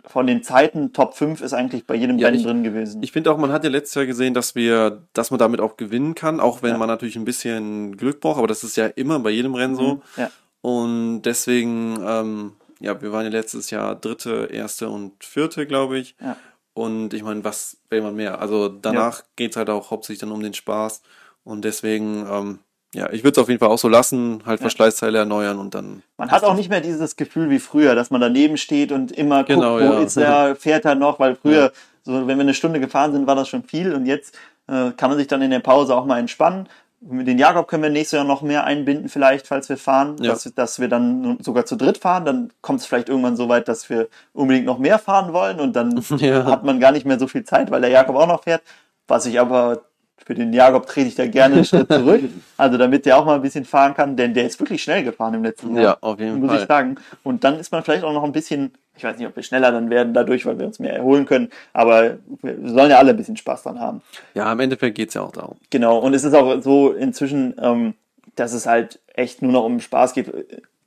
[0.07, 3.03] von den Zeiten Top 5 ist eigentlich bei jedem Ja, Rennen drin gewesen.
[3.03, 5.77] Ich finde auch, man hat ja letztes Jahr gesehen, dass wir, dass man damit auch
[5.77, 6.79] gewinnen kann, auch wenn Ja.
[6.79, 9.95] man natürlich ein bisschen Glück braucht, aber das ist ja immer bei jedem Rennen so.
[9.95, 10.03] Mhm.
[10.17, 10.31] Ja.
[10.61, 16.17] Und deswegen, ähm, ja, wir waren ja letztes Jahr dritte, erste und vierte, glaube ich.
[16.21, 16.37] Ja.
[16.75, 18.41] Und ich meine, was will man mehr?
[18.41, 21.03] Also danach geht's halt auch hauptsächlich dann um den Spaß.
[21.45, 22.59] Und deswegen, ähm,
[22.95, 24.65] ja, ich würde es auf jeden Fall auch so lassen, halt Ja.
[24.65, 26.03] Verschleißteile erneuern und dann.
[26.17, 29.45] Man hat auch nicht mehr dieses Gefühl wie früher, dass man daneben steht und immer
[29.45, 30.01] Genau, guckt, wo ja.
[30.01, 31.73] ist er, fährt er noch, weil früher,
[32.03, 34.35] so wenn wir eine Stunde gefahren sind, war das schon viel und jetzt
[34.69, 36.69] äh, kann man sich dann in der Pause auch mal entspannen.
[37.07, 40.31] Mit den Jakob können wir nächstes Jahr noch mehr einbinden, vielleicht, falls wir fahren, Ja.
[40.31, 42.25] dass, dass wir dann sogar zu dritt fahren.
[42.25, 45.77] Dann kommt es vielleicht irgendwann so weit, dass wir unbedingt noch mehr fahren wollen und
[45.77, 46.47] dann Ja.
[46.47, 48.63] hat man gar nicht mehr so viel Zeit, weil der Jakob auch noch fährt.
[49.07, 49.83] Was ich aber
[50.25, 52.23] für den Jakob trete ich da gerne einen Schritt zurück.
[52.57, 55.35] Also damit der auch mal ein bisschen fahren kann, denn der ist wirklich schnell gefahren
[55.35, 56.61] im letzten Jahr Ja, auf jeden muss Fall.
[56.61, 56.97] ich sagen.
[57.25, 59.73] Und dann ist man vielleicht auch noch ein bisschen, ich weiß nicht, ob wir schneller
[59.73, 63.17] dann werden dadurch, weil wir uns mehr erholen können, aber wir sollen ja alle ein
[63.17, 64.03] bisschen Spaß dran haben.
[64.35, 65.57] Ja, im Endeffekt geht's ja auch darum.
[65.71, 67.95] Genau, und es ist auch so inzwischen, ähm,
[68.37, 70.33] dass es halt echt nur noch um Spaß geht.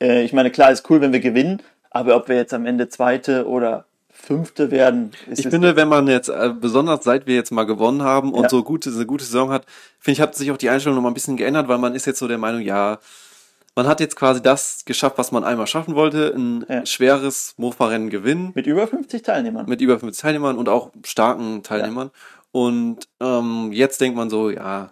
[0.01, 1.61] Äh, ich meine, klar, ist cool, wenn wir gewinnen,
[1.91, 3.85] aber ob wir jetzt am Ende Zweite oder
[4.21, 8.01] Fünfte werden, ist Ich finde, wenn man jetzt, äh, besonders seit wir jetzt mal gewonnen
[8.03, 8.49] haben und Ja.
[8.49, 9.65] so gute, eine gute Saison hat,
[9.99, 12.05] finde ich, hat sich auch die Einstellung noch mal ein bisschen geändert, weil man ist
[12.05, 12.99] jetzt so der Meinung, ja,
[13.75, 16.85] man hat jetzt quasi das geschafft, was man einmal schaffen wollte, ein Ja.
[16.85, 19.67] schweres Mofa-Rennen gewinnen mit über 50 Teilnehmern.
[19.69, 22.09] mit über 50 Teilnehmern und auch starken Teilnehmern.
[22.51, 24.91] Und ähm, jetzt denkt man so, ja,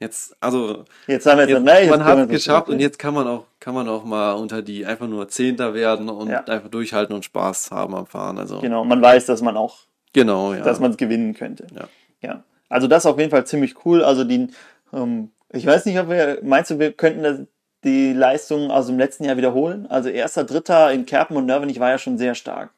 [0.00, 3.26] jetzt, also Jetzt haben wir jetzt, jetzt, man hat es geschafft und jetzt kann man
[3.26, 6.40] auch, kann man auch mal unter die einfach nur Zehnter werden und Ja.
[6.44, 8.38] einfach durchhalten und Spaß haben am Fahren.
[8.38, 9.78] Also Genau, man weiß, dass man auch
[10.12, 10.62] genau, ja.
[10.62, 11.66] dass man es gewinnen könnte.
[11.74, 11.88] Ja.
[12.22, 12.42] ja.
[12.68, 14.04] Also das ist auf jeden Fall ziemlich cool.
[14.04, 14.48] Also die,
[14.92, 17.48] ähm, ich weiß nicht, ob wir, meinst du, wir könnten
[17.84, 19.86] die Leistung aus dem letzten Jahr wiederholen?
[19.88, 22.70] Also erster, dritter in Kerpen und Nörvenich war ja schon sehr stark.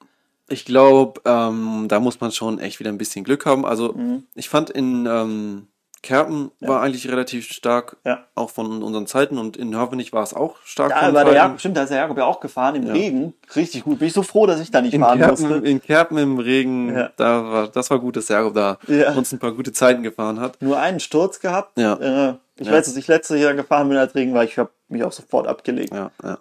[0.49, 3.64] Ich glaube, ähm, da muss man schon echt wieder ein bisschen Glück haben.
[3.64, 4.25] Also Mhm.
[4.35, 5.66] ich fand in ähm,
[6.03, 6.69] Kerpen Ja.
[6.69, 8.25] war eigentlich relativ stark, Ja.
[8.35, 10.91] auch von unseren Zeiten und in Hörvenich war es auch stark.
[10.91, 11.35] Da von war der.
[11.35, 12.93] Jakob, stimmt, da ist der Jakob ja auch gefahren im Ja.
[12.95, 13.35] Regen.
[13.55, 13.99] Richtig gut.
[13.99, 15.67] Bin ich so froh, dass ich da nicht in fahren Kerpen, musste.
[15.69, 17.11] in Kerpen im Regen, Ja.
[17.17, 19.13] da war, das war gut, dass Jakob da Ja.
[19.13, 20.61] uns ein paar gute Zeiten gefahren hat.
[20.63, 21.79] Nur einen Sturz gehabt.
[21.79, 21.95] Ja.
[21.95, 22.73] Äh, ich Ja.
[22.73, 24.45] weiß, dass ich letztes Jahr gefahren bin, als Regen war.
[24.45, 25.93] Ich habe mich auch sofort abgelegt.
[25.93, 26.39] Ja, ja.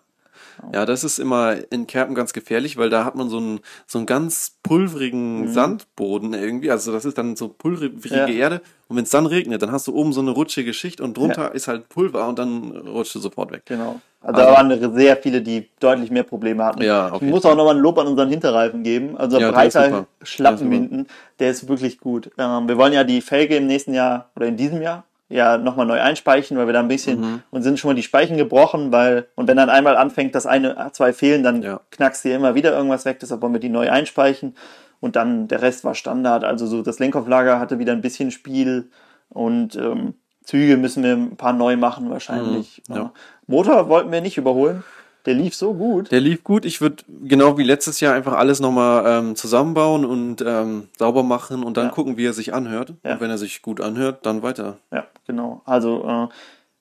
[0.73, 3.97] Ja, das ist immer in Kerpen ganz gefährlich, weil da hat man so einen, so
[3.99, 5.47] einen ganz pulverigen Mhm.
[5.53, 6.71] Sandboden irgendwie.
[6.71, 8.27] Also das ist dann so pulverige Ja.
[8.27, 8.61] Erde.
[8.87, 11.53] Und wenn es dann regnet, dann hast du oben so eine rutschige Schicht und drunter
[11.53, 13.63] ist halt Pulver und dann rutscht du sofort weg.
[13.65, 14.01] Genau.
[14.21, 16.81] Also, da waren sehr viele, die deutlich mehr Probleme hatten.
[16.81, 19.15] Ja, auf ich muss auch nochmal ein Lob an unseren Hinterreifen geben.
[19.17, 20.07] Also Ja, breiter super.
[20.23, 21.07] Schlappenwinden,
[21.39, 22.29] der ist wirklich gut.
[22.37, 25.85] Ähm, wir wollen ja die Felge im nächsten Jahr oder in diesem Jahr ja nochmal
[25.85, 27.41] neu einspeichen, weil wir da ein bisschen Mhm.
[27.51, 30.75] und sind schon mal die Speichen gebrochen, weil und wenn dann einmal anfängt, dass eine,
[30.93, 31.81] zwei fehlen, dann Ja.
[31.91, 33.19] knackst dir immer wieder irgendwas weg.
[33.19, 34.55] Deshalb wollen wir die neu einspeichen
[34.99, 36.43] und dann der Rest war Standard.
[36.43, 38.89] Also so das Lenkauflager hatte wieder ein bisschen Spiel
[39.29, 42.81] und ähm, Züge müssen wir ein paar neu machen wahrscheinlich.
[42.89, 43.01] Mhm, ja.
[43.03, 43.11] Ja.
[43.45, 44.83] Motor wollten wir nicht überholen.
[45.25, 46.11] Der lief so gut.
[46.11, 46.65] Der lief gut.
[46.65, 51.63] Ich würde genau wie letztes Jahr einfach alles nochmal ähm, zusammenbauen und ähm, sauber machen
[51.63, 51.91] und dann Ja.
[51.91, 52.93] gucken, wie er sich anhört.
[53.03, 53.13] Ja.
[53.13, 54.77] Und wenn er sich gut anhört, dann weiter.
[54.93, 55.61] Ja, genau.
[55.65, 56.33] Also äh,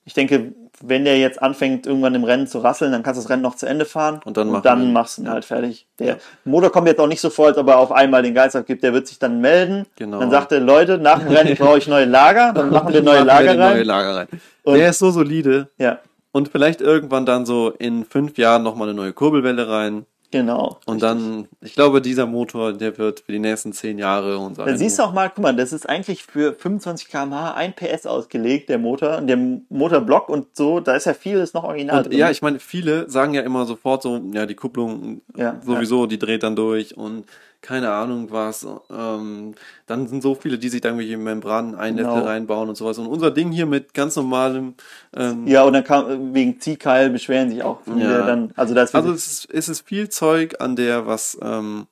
[0.05, 3.29] ich denke, wenn der jetzt anfängt, irgendwann im Rennen zu rasseln, dann kannst du das
[3.29, 5.85] Rennen noch zu Ende fahren Und dann und machen dann machst du ihn halt fertig.
[5.99, 6.15] Der Ja.
[6.45, 8.81] Motor kommt jetzt auch nicht so vor, als ob er auf einmal den Geist abgibt.
[8.81, 9.85] Der wird sich dann melden.
[9.97, 10.21] Genau.
[10.21, 12.53] Dann sagt er, Leute, nach dem Rennen brauche ich neue Lager.
[12.53, 13.73] Dann machen wir neue Machen Lager rein.
[13.73, 14.27] Neue Lager rein.
[14.63, 15.67] Und- der ist so solide.
[15.77, 15.99] Ja,
[16.31, 20.05] Und vielleicht irgendwann dann so in fünf Jahren nochmal eine neue Kurbelwelle rein.
[20.31, 20.77] genau.
[20.85, 24.65] Und dann, ich glaube, dieser Motor, der wird für die nächsten zehn Jahre unser.
[24.65, 28.05] Da siehst du auch mal, guck mal, das ist eigentlich für 25 km/h ein PS
[28.05, 29.17] ausgelegt, der Motor.
[29.17, 29.37] Und der
[29.69, 33.33] Motorblock und so, da ist ja vieles noch original Und, ja, ich meine, viele sagen
[33.33, 37.25] ja immer sofort so, ja, die Kupplung Ja, sowieso, die dreht dann durch und
[37.61, 38.65] keine Ahnung was.
[38.89, 39.53] Ähm,
[39.85, 42.25] dann sind so viele, die sich da irgendwelche Membranen Einnäpfe Genau.
[42.25, 42.97] reinbauen und sowas.
[42.97, 44.75] Und unser Ding hier mit ganz normalem,
[45.15, 48.25] ähm, ja, und dann kam, wegen Ziehkeil beschweren sich auch viele Ja.
[48.25, 48.53] dann.
[48.55, 51.87] Also da ist also es ist, es ist viel Zeug an der, was, ähm,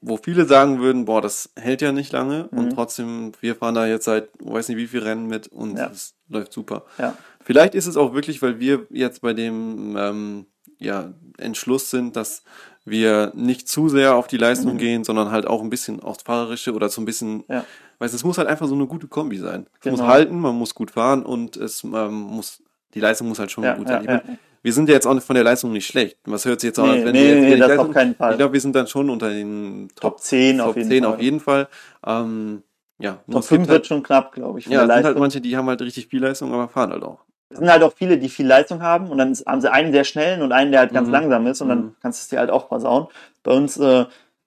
[0.00, 3.86] wo viele sagen würden, boah, das hält ja nicht lange und trotzdem, wir fahren da
[3.86, 5.76] jetzt seit, weiß nicht wie viel Rennen mit und Mhm.
[5.78, 5.90] Ja.
[5.92, 6.84] es läuft super.
[6.98, 7.14] ja.
[7.44, 10.46] Vielleicht ist es auch wirklich, weil wir jetzt bei dem ähm,
[10.78, 12.42] ja, Entschluss sind, dass
[12.90, 16.72] wir nicht zu sehr auf die Leistung gehen, sondern halt auch ein bisschen aufs Fahrerische
[16.74, 17.44] oder so ein bisschen, Mhm.
[17.48, 17.64] Ja.
[17.98, 19.66] weißt du, es muss halt einfach so eine gute Kombi sein.
[19.74, 19.96] Es Genau.
[19.98, 22.62] muss halten, man muss gut fahren und es ähm, muss,
[22.94, 24.04] die Leistung muss halt schon Ja, gut sein.
[24.04, 24.22] Ja.
[24.62, 26.18] Wir sind ja jetzt auch von der Leistung nicht schlecht.
[26.24, 27.92] Was hört sich jetzt auch Nee, an, wenn nee, wir jetzt nee, das auf Leistung-
[27.94, 28.30] keinen Fall.
[28.32, 31.12] Ich glaube, wir sind dann schon unter den Top 10 auf Top jeden 10 Fall.
[31.14, 31.68] auf jeden Fall.
[32.04, 32.62] Ähm,
[32.98, 34.66] ja, Top es gibt 5 halt, wird schon knapp, glaube ich.
[34.66, 37.20] ja, es sind halt manche, die haben halt richtig viel Leistung, aber fahren halt auch.
[37.50, 40.04] Es sind halt auch viele, die viel Leistung haben und dann haben sie einen sehr
[40.04, 41.12] schnellen und einen, der halt ganz Mhm.
[41.14, 41.96] langsam ist und dann Mhm.
[42.02, 43.06] kannst du es dir halt auch versauen.
[43.42, 44.04] Bei uns, äh,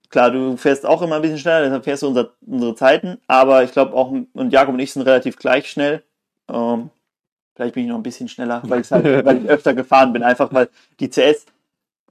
[0.10, 3.64] klar, du fährst auch immer ein bisschen schneller, deshalb fährst du unser, unsere Zeiten, aber
[3.64, 6.04] ich glaube auch, und Jakob und ich sind relativ gleich schnell.
[6.48, 6.90] Ähm,
[7.56, 8.92] vielleicht bin ich noch ein bisschen schneller, weil, halt,
[9.26, 11.46] weil ich öfter gefahren bin, einfach weil die CS,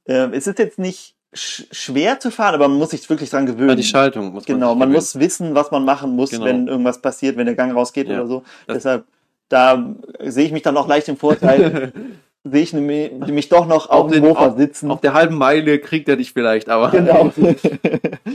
[0.07, 3.47] äh, es ist jetzt nicht sch schwer zu fahren, aber man muss sich wirklich dran
[3.47, 3.69] gewöhnen.
[3.69, 6.47] Ja, die Schaltung muss man Genau, man muss wissen, was man machen muss, Genau.
[6.47, 8.15] wenn irgendwas passiert, wenn der Gang rausgeht Ja.
[8.17, 8.43] oder so.
[8.67, 9.05] Das- Deshalb,
[9.51, 11.93] da sehe ich mich dann auch leicht im Vorteil,
[12.45, 14.91] sehe ich nämlich, mich doch noch auf, Auf dem Mofa sitzen.
[14.91, 16.91] Auf der halben Meile kriegt er dich vielleicht, aber.
[16.91, 17.31] genau.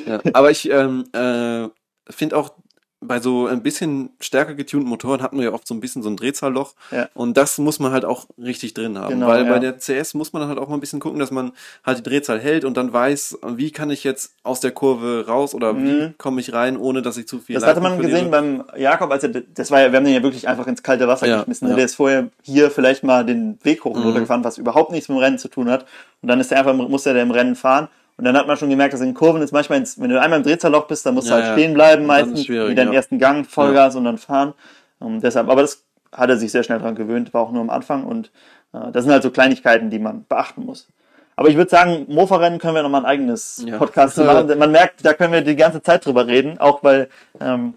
[0.06, 0.20] Ja.
[0.34, 1.68] Aber ich ähm, äh,
[2.12, 2.52] finde auch,
[3.02, 6.10] bei so ein bisschen stärker getunten Motoren hat man ja oft so ein bisschen so
[6.10, 6.74] ein Drehzahlloch.
[6.92, 7.08] Ja.
[7.14, 9.16] Und das muss man halt auch richtig drin haben.
[9.16, 9.52] Genau, Weil ja.
[9.52, 11.52] bei der CS muss man dann halt auch mal ein bisschen gucken, dass man
[11.86, 15.54] halt die Drehzahl hält und dann weiß, wie kann ich jetzt aus der Kurve raus
[15.54, 16.16] oder wie Mhm.
[16.18, 18.64] komme ich rein, ohne dass ich zu viel Das hatte Leistung man gesehen verliere.
[18.74, 21.08] beim Jakob, als er, das war ja, wir haben den ja wirklich einfach ins kalte
[21.08, 21.76] Wasser Ja, geschmissen.
[21.76, 24.06] Der ist vorher hier vielleicht mal den Weg hoch und Mhm.
[24.06, 25.86] runter gefahren, was überhaupt nichts mit dem Rennen zu tun hat.
[26.22, 27.88] Und dann ist er einfach, musste er im Rennen fahren.
[28.18, 30.40] Und dann hat man schon gemerkt, dass in Kurven ist manchmal, ins, wenn du einmal
[30.40, 31.54] im Drehzahlloch bist, dann musst Ja, du halt ja.
[31.54, 32.92] stehen bleiben meistens, im ja.
[32.94, 34.54] ersten Gang, Vollgas und dann fahren.
[35.00, 37.70] Und deshalb, aber das hat er sich sehr schnell dran gewöhnt, war auch nur am
[37.70, 38.32] Anfang und
[38.74, 40.88] äh, das sind halt so Kleinigkeiten, die man beachten muss.
[41.36, 43.78] Aber ich würde sagen, Mofa-Rennen können wir nochmal ein eigenes Ja.
[43.78, 44.58] Podcast machen.
[44.58, 47.10] Man merkt, da können wir die ganze Zeit drüber reden, auch weil
[47.42, 47.74] ähm,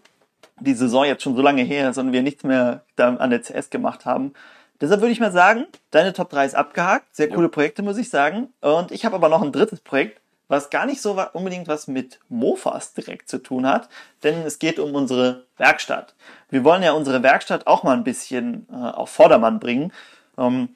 [0.60, 3.42] die Saison jetzt schon so lange her ist und wir nichts mehr da an der
[3.42, 4.32] CS gemacht haben.
[4.80, 7.04] Deshalb würde ich mal sagen, deine Top 3 ist abgehakt.
[7.16, 8.48] Sehr coole Projekte, muss ich sagen.
[8.60, 12.18] Und ich habe aber noch ein drittes Projekt, was gar nicht so unbedingt was mit
[12.28, 13.88] Mofas direkt zu tun hat,
[14.22, 16.14] denn es geht um unsere Werkstatt.
[16.48, 19.92] Wir wollen ja unsere Werkstatt auch mal ein bisschen äh, auf Vordermann bringen.
[20.38, 20.70] Ähm,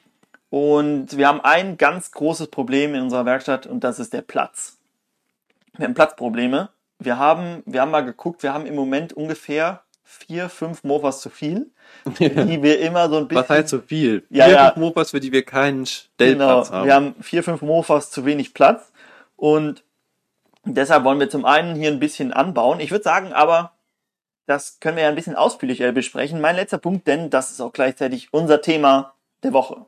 [0.50, 4.76] und wir haben ein ganz großes Problem in unserer Werkstatt und das ist der Platz.
[5.78, 6.68] Wir haben Platzprobleme.
[6.98, 11.30] Wir haben, wir haben mal geguckt, wir haben im Moment ungefähr vier, fünf Mofas zu
[11.30, 11.70] viel,
[12.18, 13.42] die wir immer so ein bisschen.
[13.42, 14.24] Was heißt so viel?
[14.28, 14.64] Ja, Vier, ja.
[14.66, 16.86] fünf Mofas, für die wir keinen Stellplatz genau, haben.
[16.86, 18.91] Wir haben vier, fünf Mofas zu wenig Platz
[19.42, 19.82] und
[20.64, 22.78] deshalb wollen wir zum einen hier ein bisschen anbauen.
[22.78, 23.72] Ich würde sagen, aber
[24.46, 26.40] das können wir ja ein bisschen ausführlicher besprechen.
[26.40, 29.86] Mein letzter Punkt, denn das ist auch gleichzeitig unser Thema der Woche.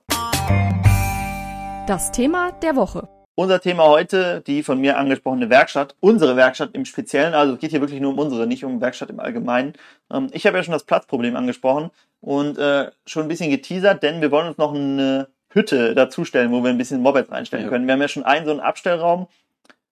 [1.87, 3.09] Das Thema der Woche.
[3.37, 7.71] Unser Thema heute, die von mir angesprochene Werkstatt, unsere Werkstatt im Speziellen, also es geht
[7.71, 9.75] hier wirklich nur um unsere, nicht um Werkstatt im Allgemeinen.
[10.13, 14.21] Ähm, ich habe ja schon das Platzproblem angesprochen und äh, schon ein bisschen geteasert, denn
[14.21, 17.71] wir wollen uns noch eine Hütte dazustellen, wo wir ein bisschen Mopeds reinstellen Ja.
[17.71, 17.87] können.
[17.87, 19.29] Wir haben ja schon einen so einen Abstellraum,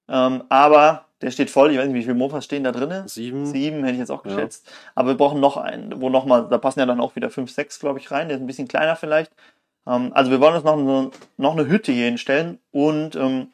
[0.09, 1.71] ähm, aber der steht voll.
[1.71, 3.07] Ich weiß nicht, wie viele Mofas stehen da drinnen.
[3.07, 3.47] Sieben.
[3.47, 4.35] Sieben hätte ich jetzt auch Ja.
[4.35, 4.71] geschätzt.
[4.95, 7.51] Aber wir brauchen noch einen, wo noch mal, da passen ja dann auch wieder fünf,
[7.51, 8.29] sechs, glaube ich, rein.
[8.29, 9.31] Der ist ein bisschen kleiner vielleicht.
[9.87, 12.59] Ähm, also wir wollen uns noch, so, noch eine Hütte hier hinstellen.
[12.73, 13.49] Und ähm,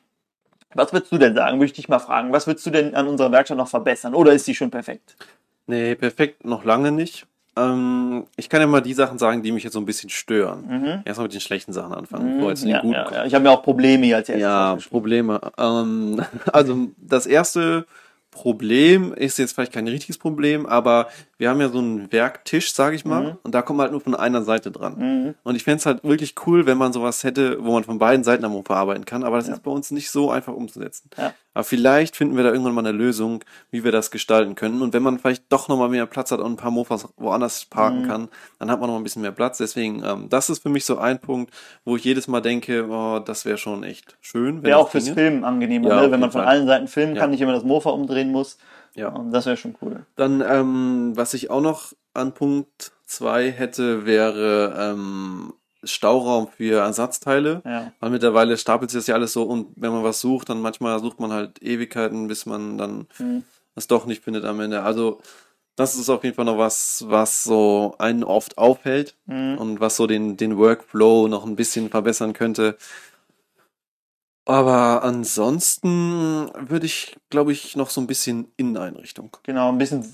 [0.75, 1.59] was würdest du denn sagen?
[1.59, 2.33] Würde ich dich mal fragen.
[2.33, 4.15] Was würdest du denn an unserer Werkstatt noch verbessern?
[4.15, 5.17] Oder ist die schon perfekt?
[5.67, 7.27] Nee, perfekt noch lange nicht.
[7.59, 10.67] Ähm, ich kann ja mal die Sachen sagen, die mich jetzt so ein bisschen stören.
[10.69, 11.03] Mhm.
[11.05, 13.25] Erstmal mit den schlechten Sachen anfangen, die Ja, ja, ja.
[13.25, 14.77] Ich habe mir auch Probleme hier als erstes Ja.
[14.91, 15.41] Probleme.
[15.59, 17.87] Ähm, also das erste
[18.31, 22.95] Problem ist jetzt vielleicht kein richtiges Problem, aber wir haben ja so einen Werktisch, sage
[22.95, 23.39] ich mal, Mhm.
[23.43, 24.97] und da kommt man halt nur von einer Seite dran.
[24.99, 25.35] Mhm.
[25.43, 28.45] Und ich fänd's halt wirklich cool, wenn man sowas hätte, wo man von beiden Seiten
[28.45, 29.55] am Mofa arbeiten kann, aber das Ja.
[29.55, 31.11] ist bei uns nicht so einfach umzusetzen.
[31.59, 33.43] Aber vielleicht finden wir da irgendwann mal eine Lösung,
[33.73, 34.81] wie wir das gestalten können.
[34.81, 38.03] Und wenn man vielleicht doch nochmal mehr Platz hat und ein paar Mofas woanders parken
[38.03, 38.07] Mhm.
[38.07, 38.29] kann,
[38.61, 39.59] dann hat man noch ein bisschen mehr Platz.
[39.59, 41.53] Deswegen, ähm, das ist für mich so ein Punkt,
[41.85, 44.63] wo ich jedes Mal denke, oh, das wäre schon echt schön.
[44.63, 45.17] Wäre auch fürs ginge.
[45.17, 46.13] Filmen angenehmer, Ja, ne?
[46.13, 46.49] wenn man von Fall.
[46.49, 47.23] allen Seiten filmen Ja.
[47.23, 48.57] kann, nicht immer das Mofa umdrehen muss.
[48.95, 49.09] Ja.
[49.09, 50.07] Und das wäre schon cool.
[50.15, 55.53] Dann, ähm, was ich auch noch an Punkt zwei hätte, wäre ähm,
[55.85, 57.63] Stauraum für Ersatzteile.
[57.65, 57.93] Ja.
[58.01, 60.99] Weil mittlerweile stapelt sich das ja alles so und wenn man was sucht, dann manchmal
[61.01, 63.45] sucht man halt Ewigkeiten, bis man dann Mhm.
[63.75, 64.83] es doch nicht findet am Ende.
[64.83, 65.21] Also
[65.77, 69.59] das ist auf jeden Fall noch was, was so einen oft aufhält Mhm.
[69.59, 72.77] und was so den, den Workflow noch ein bisschen verbessern könnte.
[74.45, 79.37] Aber ansonsten würde ich, glaube ich, noch so ein bisschen Inneneinrichtung.
[79.43, 80.05] Genau, ein bisschen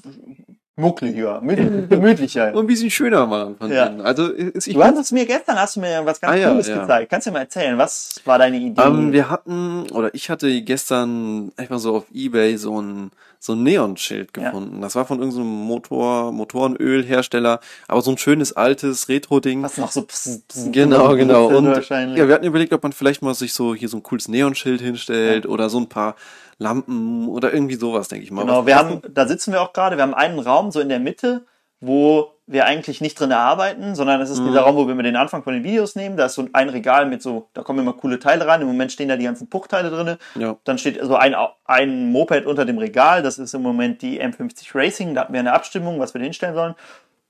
[0.76, 2.52] ein bisschen gemütlicher.
[2.52, 3.86] Und ein bisschen schöner machen von Ja.
[3.86, 4.00] innen.
[4.00, 6.66] Also ich Du hast es mir gestern, hast du mir was ganz Ah, ja, Cooles
[6.68, 6.80] ja.
[6.80, 7.10] gezeigt.
[7.10, 8.82] Kannst du mir mal erzählen, was war deine Idee?
[8.82, 13.62] Ähm, wir hatten, oder ich hatte gestern einfach so auf Ebay so ein, so ein
[13.62, 14.44] Neonschild Ja.
[14.46, 14.80] gefunden.
[14.80, 19.62] Das war von irgendeinem Motor, Motorenölhersteller, aber so ein schönes altes Retro-Ding.
[19.62, 21.56] was noch so pss, pss, Genau, genau.
[21.56, 24.26] Und ja, wir hatten überlegt, ob man vielleicht mal sich so hier so ein cooles
[24.28, 26.16] Neonschild hinstellt oder so ein paar
[26.58, 28.42] Lampen oder irgendwie sowas, denke ich mal.
[28.42, 31.00] Genau, wir haben, da sitzen wir auch gerade, wir haben einen Raum so in der
[31.00, 31.44] Mitte,
[31.80, 34.48] wo wir eigentlich nicht drin arbeiten, sondern es ist Mhm.
[34.48, 36.16] dieser Raum, wo wir immer den Anfang von den Videos nehmen.
[36.18, 38.60] Da ist so ein Regal mit so, da kommen immer coole Teile rein.
[38.60, 40.18] Im Moment stehen da die ganzen Puchteile drinne.
[40.34, 40.56] Ja.
[40.64, 41.34] Dann steht so ein,
[41.64, 43.22] ein Moped unter dem Regal.
[43.22, 45.14] Das ist im Moment die M50 Racing.
[45.14, 46.74] Da hatten wir eine Abstimmung, was wir da hinstellen sollen.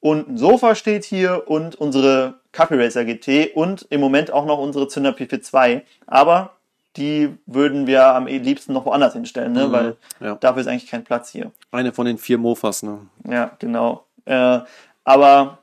[0.01, 4.59] Und ein Sofa steht hier und unsere Cafe Racer GT und im Moment auch noch
[4.59, 5.83] unsere Zünder PP2.
[6.09, 6.51] Aber
[6.97, 9.67] die würden wir am liebsten noch woanders hinstellen, ne?
[9.69, 9.73] Mhm.
[9.73, 10.35] weil Ja.
[10.37, 11.51] dafür ist eigentlich kein Platz hier.
[11.73, 13.01] Eine von den vier Mofas, ne?
[13.29, 14.05] Ja, genau.
[14.27, 14.61] Äh,
[15.05, 15.59] aber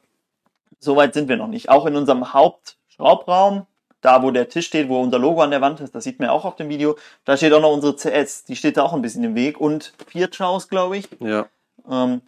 [0.79, 1.69] so weit sind wir noch nicht.
[1.69, 3.65] Auch in unserem Hauptschraubraum,
[4.01, 6.27] da wo der Tisch steht, wo unser Logo an der Wand ist, das sieht man
[6.27, 8.45] ja auch auf dem Video, da steht auch noch unsere CS.
[8.45, 9.59] Die steht da auch ein bisschen im Weg.
[9.59, 11.07] Und Fiat Chows, glaube ich.
[11.19, 11.45] Ja.
[11.89, 12.21] Ähm,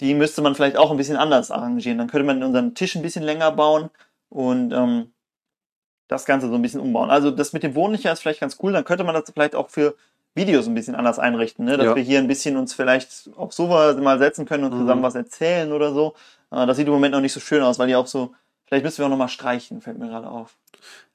[0.00, 1.98] die müsste man vielleicht auch ein bisschen anders arrangieren.
[1.98, 3.90] Dann könnte man unseren Tisch ein bisschen länger bauen
[4.30, 5.12] und ähm,
[6.10, 7.08] das Ganze so ein bisschen umbauen.
[7.10, 8.72] Also das mit dem Wohnlicher ist vielleicht ganz cool.
[8.72, 9.94] Dann könnte man das vielleicht auch für
[10.34, 11.76] Videos ein bisschen anders einrichten, ne?
[11.76, 11.94] dass Ja.
[11.94, 14.78] wir hier ein bisschen uns vielleicht auf Sofa mal setzen können und Mhm.
[14.80, 16.14] zusammen was erzählen oder so.
[16.50, 18.32] Äh, das sieht im Moment noch nicht so schön aus, weil die auch so,
[18.66, 20.56] vielleicht müssen wir auch noch mal streichen, fällt mir gerade auf.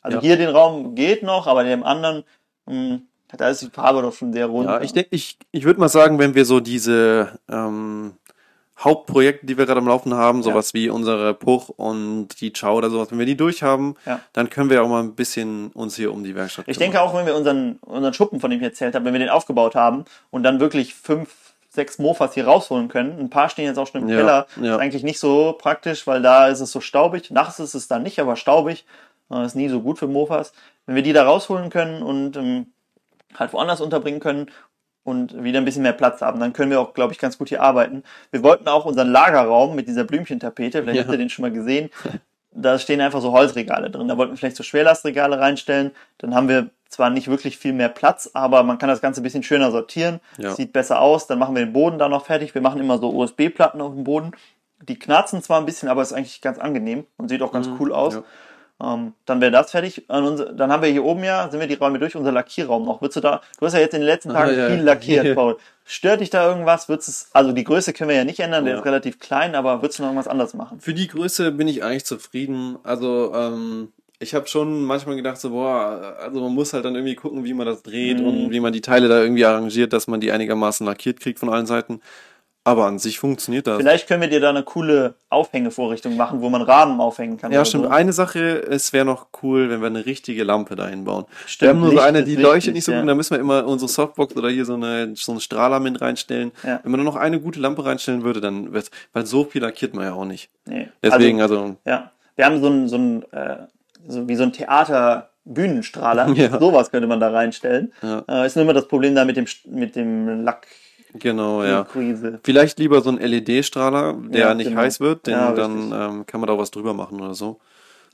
[0.02, 0.22] Also Ja.
[0.22, 2.24] hier den Raum geht noch, aber dem anderen,
[2.66, 3.00] mh,
[3.38, 4.70] da ist die Farbe doch schon sehr rund.
[4.70, 8.14] Ja, ich denke, ich, ich würde mal sagen, wenn wir so diese ähm,
[8.78, 12.90] Hauptprojekte, die wir gerade am Laufen haben, sowas wie unsere Puch und die Chow oder
[12.90, 14.20] sowas, wenn wir die durchhaben, Ja.
[14.34, 16.92] dann können wir auch mal ein bisschen uns hier um die Werkstatt Ich kümmern.
[16.92, 19.30] denke auch, wenn wir unseren, unseren Schuppen, von dem ich erzählt habe, wenn wir den
[19.30, 21.34] aufgebaut haben und dann wirklich fünf,
[21.70, 24.76] sechs Mofas hier rausholen können, ein paar stehen jetzt auch schon im Ja, Keller, ja.
[24.76, 27.32] ist eigentlich nicht so praktisch, weil da ist es so staubig.
[27.32, 28.86] Nachts ist es dann nicht, aber staubig.
[29.32, 30.54] Äh, Ist nie so gut für Mofas.
[30.86, 32.68] Wenn wir die da rausholen können und ähm,
[33.38, 34.52] halt woanders unterbringen können
[35.06, 37.48] und wieder ein bisschen mehr Platz haben, dann können wir auch, glaube ich, ganz gut
[37.48, 38.04] hier arbeiten.
[38.32, 41.04] Wir wollten auch unseren Lagerraum mit dieser Blümchentapete, vielleicht Ja.
[41.04, 41.90] habt ihr den schon mal gesehen,
[42.52, 44.08] da stehen einfach so Holzregale drin.
[44.08, 45.92] Da wollten wir vielleicht so Schwerlastregale reinstellen.
[46.20, 49.24] Dann haben wir zwar nicht wirklich viel mehr Platz, aber man kann das Ganze ein
[49.24, 50.22] bisschen schöner sortieren.
[50.38, 50.52] Ja.
[50.52, 51.28] Sieht besser aus.
[51.28, 52.56] Dann machen wir den Boden da noch fertig.
[52.56, 54.32] Wir machen immer so USB-Platten auf dem Boden.
[54.88, 57.76] Die knarzen zwar ein bisschen, aber ist eigentlich ganz angenehm und sieht auch ganz Mhm,
[57.80, 58.14] cool aus.
[58.16, 58.24] ja.
[58.84, 60.04] Ähm, dann wäre das fertig.
[60.10, 63.02] Unser, dann haben wir hier oben ja, sind wir die Räume durch, unser Lackierraum noch.
[63.02, 64.68] Würdest du da, du hast ja jetzt in den letzten Tagen ja.
[64.70, 65.58] viel lackiert, Paul.
[65.86, 66.90] Stört dich da irgendwas?
[66.90, 68.80] Würdest es, also die Größe können wir ja nicht ändern, der Ja.
[68.80, 70.80] ist relativ klein, aber würdest du noch irgendwas anderes machen?
[70.82, 72.78] Für die Größe bin ich eigentlich zufrieden.
[72.84, 77.16] Also, ähm, ich habe schon manchmal gedacht, so, boah, also man muss halt dann irgendwie
[77.16, 78.26] gucken, wie man das dreht Mhm.
[78.28, 81.50] und wie man die Teile da irgendwie arrangiert, dass man die einigermaßen lackiert kriegt von
[81.50, 82.02] allen Seiten.
[82.68, 83.78] Aber an sich funktioniert das.
[83.78, 87.52] Vielleicht können wir dir da eine coole Aufhängevorrichtung machen, wo man Rahmen aufhängen kann.
[87.52, 87.84] Ja, stimmt.
[87.86, 87.90] So.
[87.92, 91.26] Eine Sache, es wäre noch cool, wenn wir eine richtige Lampe da hinbauen.
[91.46, 93.02] Stimmt, wir haben nur so eine, die wichtig, leuchtet nicht so ja.
[93.02, 96.02] gut, da müssen wir immer unsere Softbox oder hier so, eine, so einen Strahler mit
[96.02, 96.52] reinstellen.
[96.64, 96.80] Ja.
[96.82, 99.94] Wenn man nur noch eine gute Lampe reinstellen würde, dann wird weil so viel lackiert
[99.94, 100.50] man ja auch nicht.
[100.66, 100.90] Nee.
[101.04, 102.12] Deswegen, also, also, ja.
[102.36, 103.58] Wir haben so ein, so ein äh,
[104.08, 105.30] so wie so ein Theater.
[105.48, 106.60] Bühnenstrahler, Ja.
[106.60, 107.94] sowas könnte man da reinstellen.
[108.02, 108.24] Ja.
[108.28, 110.66] Äh, ist nur immer das Problem da mit dem, mit dem Lack.
[111.20, 111.84] Genau, ja.
[111.86, 112.40] Krise.
[112.44, 114.82] Vielleicht lieber so ein LED-Strahler, der Ja, nicht genau.
[114.82, 117.60] heiß wird, denn Ja, dann ähm, kann man da auch was drüber machen oder so.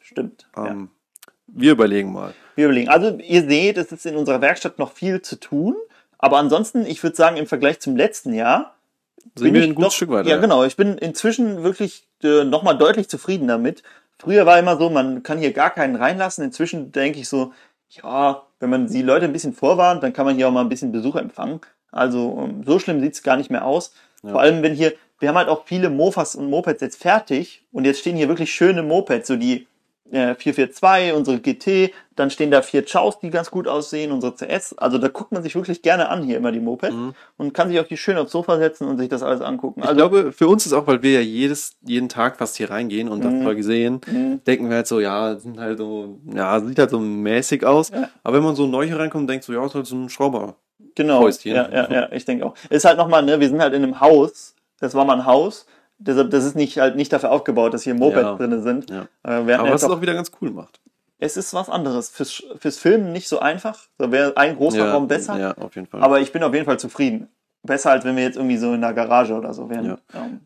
[0.01, 0.47] Stimmt.
[0.55, 0.67] ja.
[0.67, 0.89] Ähm,
[1.47, 2.33] Wir überlegen mal.
[2.55, 2.89] Wir überlegen.
[2.89, 5.75] Also ihr seht, es ist in unserer Werkstatt noch viel zu tun.
[6.17, 8.75] Aber ansonsten, ich würde sagen, im Vergleich zum letzten Jahr
[9.35, 10.29] Sind bin wir ich ein gutes doch- Stück weiter.
[10.29, 10.63] Ja, genau.
[10.63, 13.81] Ich bin inzwischen wirklich äh, nochmal deutlich zufrieden damit.
[14.19, 16.43] Früher war immer so, man kann hier gar keinen reinlassen.
[16.43, 17.53] Inzwischen denke ich so,
[17.89, 20.69] ja, wenn man die Leute ein bisschen vorwarnt, dann kann man hier auch mal ein
[20.69, 21.59] bisschen Besuch empfangen.
[21.91, 23.93] Also ähm, so schlimm sieht's gar nicht mehr aus.
[24.23, 24.31] Ja.
[24.31, 27.85] Vor allem, wenn hier, wir haben halt auch viele Mofas und Mopeds jetzt fertig und
[27.85, 29.67] jetzt stehen hier wirklich schöne Mopeds, so die
[30.11, 34.77] äh, 442, unsere GT, dann stehen da vier Chows, die ganz gut aussehen, unsere CS.
[34.77, 37.13] Also da guckt man sich wirklich gerne an hier immer die Mopeds Mhm.
[37.37, 39.79] und kann sich auch hier schön aufs Sofa setzen und sich das alles angucken.
[39.81, 42.69] Ich Also glaube, für uns ist auch, weil wir ja jedes, jeden Tag fast hier
[42.69, 43.23] reingehen und Mhm.
[43.35, 44.41] das Folge sehen, Mhm.
[44.45, 47.89] denken wir halt so, ja, sind halt so, ja, sieht halt so mäßig aus.
[47.89, 48.09] Ja.
[48.23, 50.55] Aber wenn man so neu hier reinkommt, denkt so, ja, ist halt so ein Schrauber.
[50.95, 51.21] Genau.
[51.21, 51.55] Häuschen.
[51.55, 52.53] Ja, ja, ja, ich denke auch.
[52.69, 54.55] Ist halt nochmal, ne, wir sind halt in einem Haus.
[54.81, 55.65] Das war mal ein Haus.
[56.03, 58.35] Deshalb, das ist nicht halt nicht dafür aufgebaut, dass hier Mopeds Ja.
[58.35, 58.89] drin sind.
[58.89, 59.07] Ja.
[59.23, 60.79] Äh, Aber was es auch wieder ganz cool macht.
[61.19, 62.09] es ist was anderes.
[62.09, 63.87] Fürs, fürs Filmen nicht so einfach.
[63.97, 65.37] Da wäre ein großer ja, Raum besser.
[65.39, 66.01] Ja, auf jeden Fall.
[66.01, 67.29] Aber ich bin auf jeden Fall zufrieden.
[67.63, 69.85] Besser als wenn wir jetzt irgendwie so in einer Garage oder so wären.
[69.85, 69.97] Ja.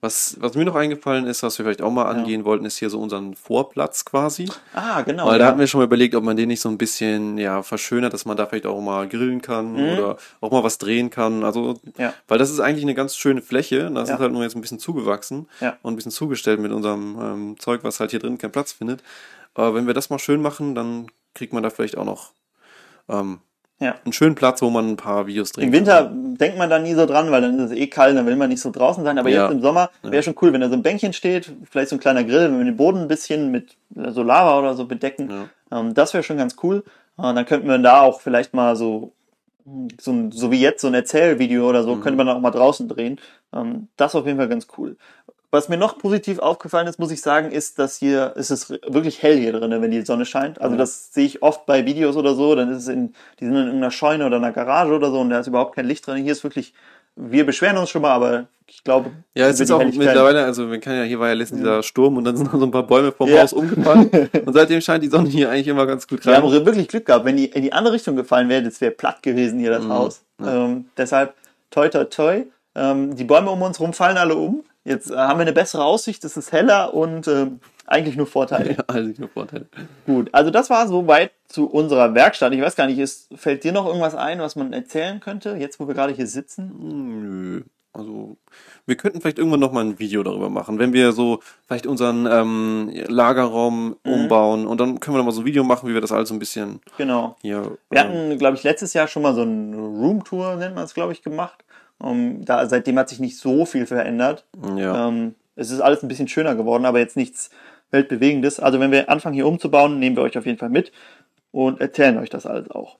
[0.02, 2.90] Was, was mir noch eingefallen ist, was wir vielleicht auch mal angehen wollten, ist hier
[2.90, 4.50] so unseren Vorplatz quasi.
[4.74, 5.28] Ah, genau.
[5.28, 5.50] Weil da ja.
[5.52, 8.26] hatten wir schon mal überlegt, ob man den nicht so ein bisschen ja, verschönert, dass
[8.26, 9.98] man da vielleicht auch mal grillen kann Mhm.
[9.98, 11.46] oder auch mal was drehen kann.
[11.46, 12.14] Also, Ja.
[12.28, 13.90] weil das ist eigentlich eine ganz schöne Fläche.
[13.92, 14.16] Das Ja.
[14.16, 15.78] ist halt nur jetzt ein bisschen zugewachsen Ja.
[15.84, 19.02] und ein bisschen zugestellt mit unserem ähm, Zeug, was halt hier drin keinen Platz findet.
[19.54, 22.32] Aber wenn wir das mal schön machen, dann kriegt man da vielleicht auch noch
[23.08, 23.40] ähm,
[23.80, 23.96] Ja.
[24.06, 26.94] einen schönen Platz, wo man ein paar Videos drehen Im Winter denkt man da nie
[26.94, 29.18] so dran, weil dann ist es eh kalt, dann will man nicht so draußen sein.
[29.18, 29.44] Aber Ja.
[29.46, 32.00] jetzt im Sommer wäre schon cool, wenn da so ein Bänkchen steht, vielleicht so ein
[32.00, 33.76] kleiner Grill, wenn wir den Boden ein bisschen mit
[34.12, 35.30] so Lava oder so bedecken.
[35.72, 35.80] Ja.
[35.80, 36.84] Ähm, das wäre schon ganz cool.
[37.18, 39.12] Äh, dann könnten wir da auch vielleicht mal so,
[40.00, 41.86] so, ein- so wie jetzt so ein Erzählvideo oder Mhm.
[41.86, 43.20] so, könnte man auch mal draußen drehen.
[43.54, 44.96] Ähm, das ist auf jeden Fall ganz cool.
[45.52, 49.22] Was mir noch positiv aufgefallen ist, muss ich sagen, ist, dass hier ist es wirklich
[49.22, 50.60] hell hier drin, wenn die Sonne scheint.
[50.60, 50.80] Also Ja.
[50.80, 53.66] das sehe ich oft bei Videos oder so, dann ist es in, die sind in
[53.66, 56.24] irgendeiner Scheune oder einer Garage oder so und da ist überhaupt kein Licht drin.
[56.24, 56.74] Hier ist wirklich,
[57.16, 60.82] wir beschweren uns schon mal, aber ich glaube, Ja, es ist auch mittlerweile, also man
[60.82, 62.84] kann ja, hier war ja letztens dieser Sturm und dann sind noch so ein paar
[62.88, 63.44] Bäume vom Ja.
[63.44, 64.10] Haus umgefallen.
[64.46, 66.42] und seitdem scheint die Sonne hier eigentlich immer ganz gut Wir rein.
[66.44, 67.24] haben wirklich Glück gehabt.
[67.24, 69.90] Wenn die in die andere Richtung gefallen wäre, das wäre platt gewesen hier, das Mhm.
[69.94, 70.22] Haus.
[70.44, 71.34] Ähm, deshalb,
[71.70, 72.44] toi, toi, toi.
[72.78, 74.64] Ähm, die Bäume um uns rum fallen alle um.
[74.86, 78.72] Jetzt äh, haben wir eine bessere Aussicht, es ist heller und ähm, eigentlich nur Vorteile.
[78.78, 79.66] Ja, also nur Vorteile.
[80.06, 82.54] Gut, also das war soweit zu unserer Werkstatt.
[82.54, 85.80] Ich weiß gar nicht, ist, fällt dir noch irgendwas ein, was man erzählen könnte, jetzt
[85.80, 86.70] wo wir gerade hier sitzen?
[86.80, 87.62] Hm, Nö.
[87.94, 88.36] Also,
[88.86, 92.28] wir könnten vielleicht irgendwann noch mal ein Video darüber machen, wenn wir so vielleicht unseren
[92.30, 94.12] ähm, Lagerraum Mhm.
[94.14, 96.28] umbauen und dann können wir noch mal so ein Video machen, wie wir das alles
[96.28, 97.38] so ein bisschen Genau.
[97.42, 97.78] hier.
[97.90, 100.94] Wir ähm, hatten, glaube ich, letztes Jahr schon mal so eine Roomtour, nennt man es,
[100.94, 101.64] glaube ich, gemacht.
[101.98, 104.46] Um, da, seitdem hat sich nicht so viel verändert.
[104.76, 105.08] ja.
[105.08, 107.50] Ähm, es ist alles ein bisschen schöner geworden, aber jetzt nichts
[107.92, 108.60] Weltbewegendes.
[108.60, 110.92] Also wenn wir anfangen hier umzubauen, nehmen wir euch auf jeden Fall mit
[111.52, 112.98] und erzählen euch das alles auch.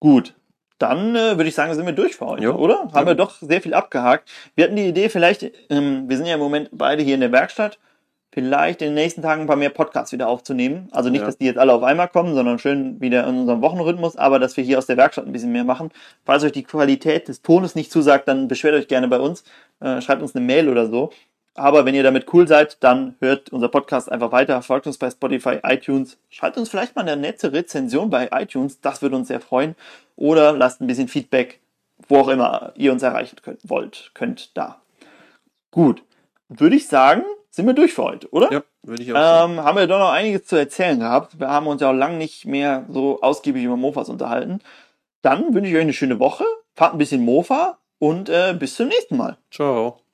[0.00, 0.34] Gut,
[0.78, 2.50] dann äh, würde ich sagen, sind wir durch für heute, Ja.
[2.50, 2.80] oder?
[2.92, 3.06] Haben Ja.
[3.06, 4.28] wir doch sehr viel abgehakt.
[4.56, 7.32] Wir hatten die Idee, vielleicht, ähm, wir sind ja im Moment beide hier in der
[7.32, 7.78] Werkstatt,
[8.34, 10.88] vielleicht in den nächsten Tagen ein paar mehr Podcasts wieder aufzunehmen.
[10.90, 11.26] Also nicht, Ja.
[11.26, 14.56] dass die jetzt alle auf einmal kommen, sondern schön wieder in unserem Wochenrhythmus, aber dass
[14.56, 15.90] wir hier aus der Werkstatt ein bisschen mehr machen.
[16.24, 19.44] Falls euch die Qualität des Tones nicht zusagt, dann beschwert euch gerne bei uns.
[19.80, 21.10] Äh, schreibt uns eine Mail oder so.
[21.54, 24.60] Aber wenn ihr damit cool seid, dann hört unser Podcast einfach weiter.
[24.62, 26.18] Folgt uns bei Spotify, iTunes.
[26.28, 28.80] Schreibt uns vielleicht mal eine nette Rezension bei iTunes.
[28.80, 29.76] Das würde uns sehr freuen.
[30.16, 31.60] Oder lasst ein bisschen Feedback,
[32.08, 34.80] wo auch immer ihr uns erreichen könnt, wollt, könnt da.
[35.70, 36.02] Gut.
[36.48, 37.22] Würde ich sagen,
[37.54, 38.52] sind wir durch für heute, oder?
[38.52, 39.52] ja, würde ich auch sagen.
[39.52, 41.38] Ähm, haben wir doch noch einiges zu erzählen gehabt.
[41.38, 44.60] Wir haben uns ja auch lange nicht mehr so ausgiebig über Mofas unterhalten.
[45.22, 46.44] Dann wünsche ich euch eine schöne Woche.
[46.74, 49.38] Fahrt ein bisschen Mofa und äh, bis zum nächsten Mal.
[49.52, 50.00] Ciao.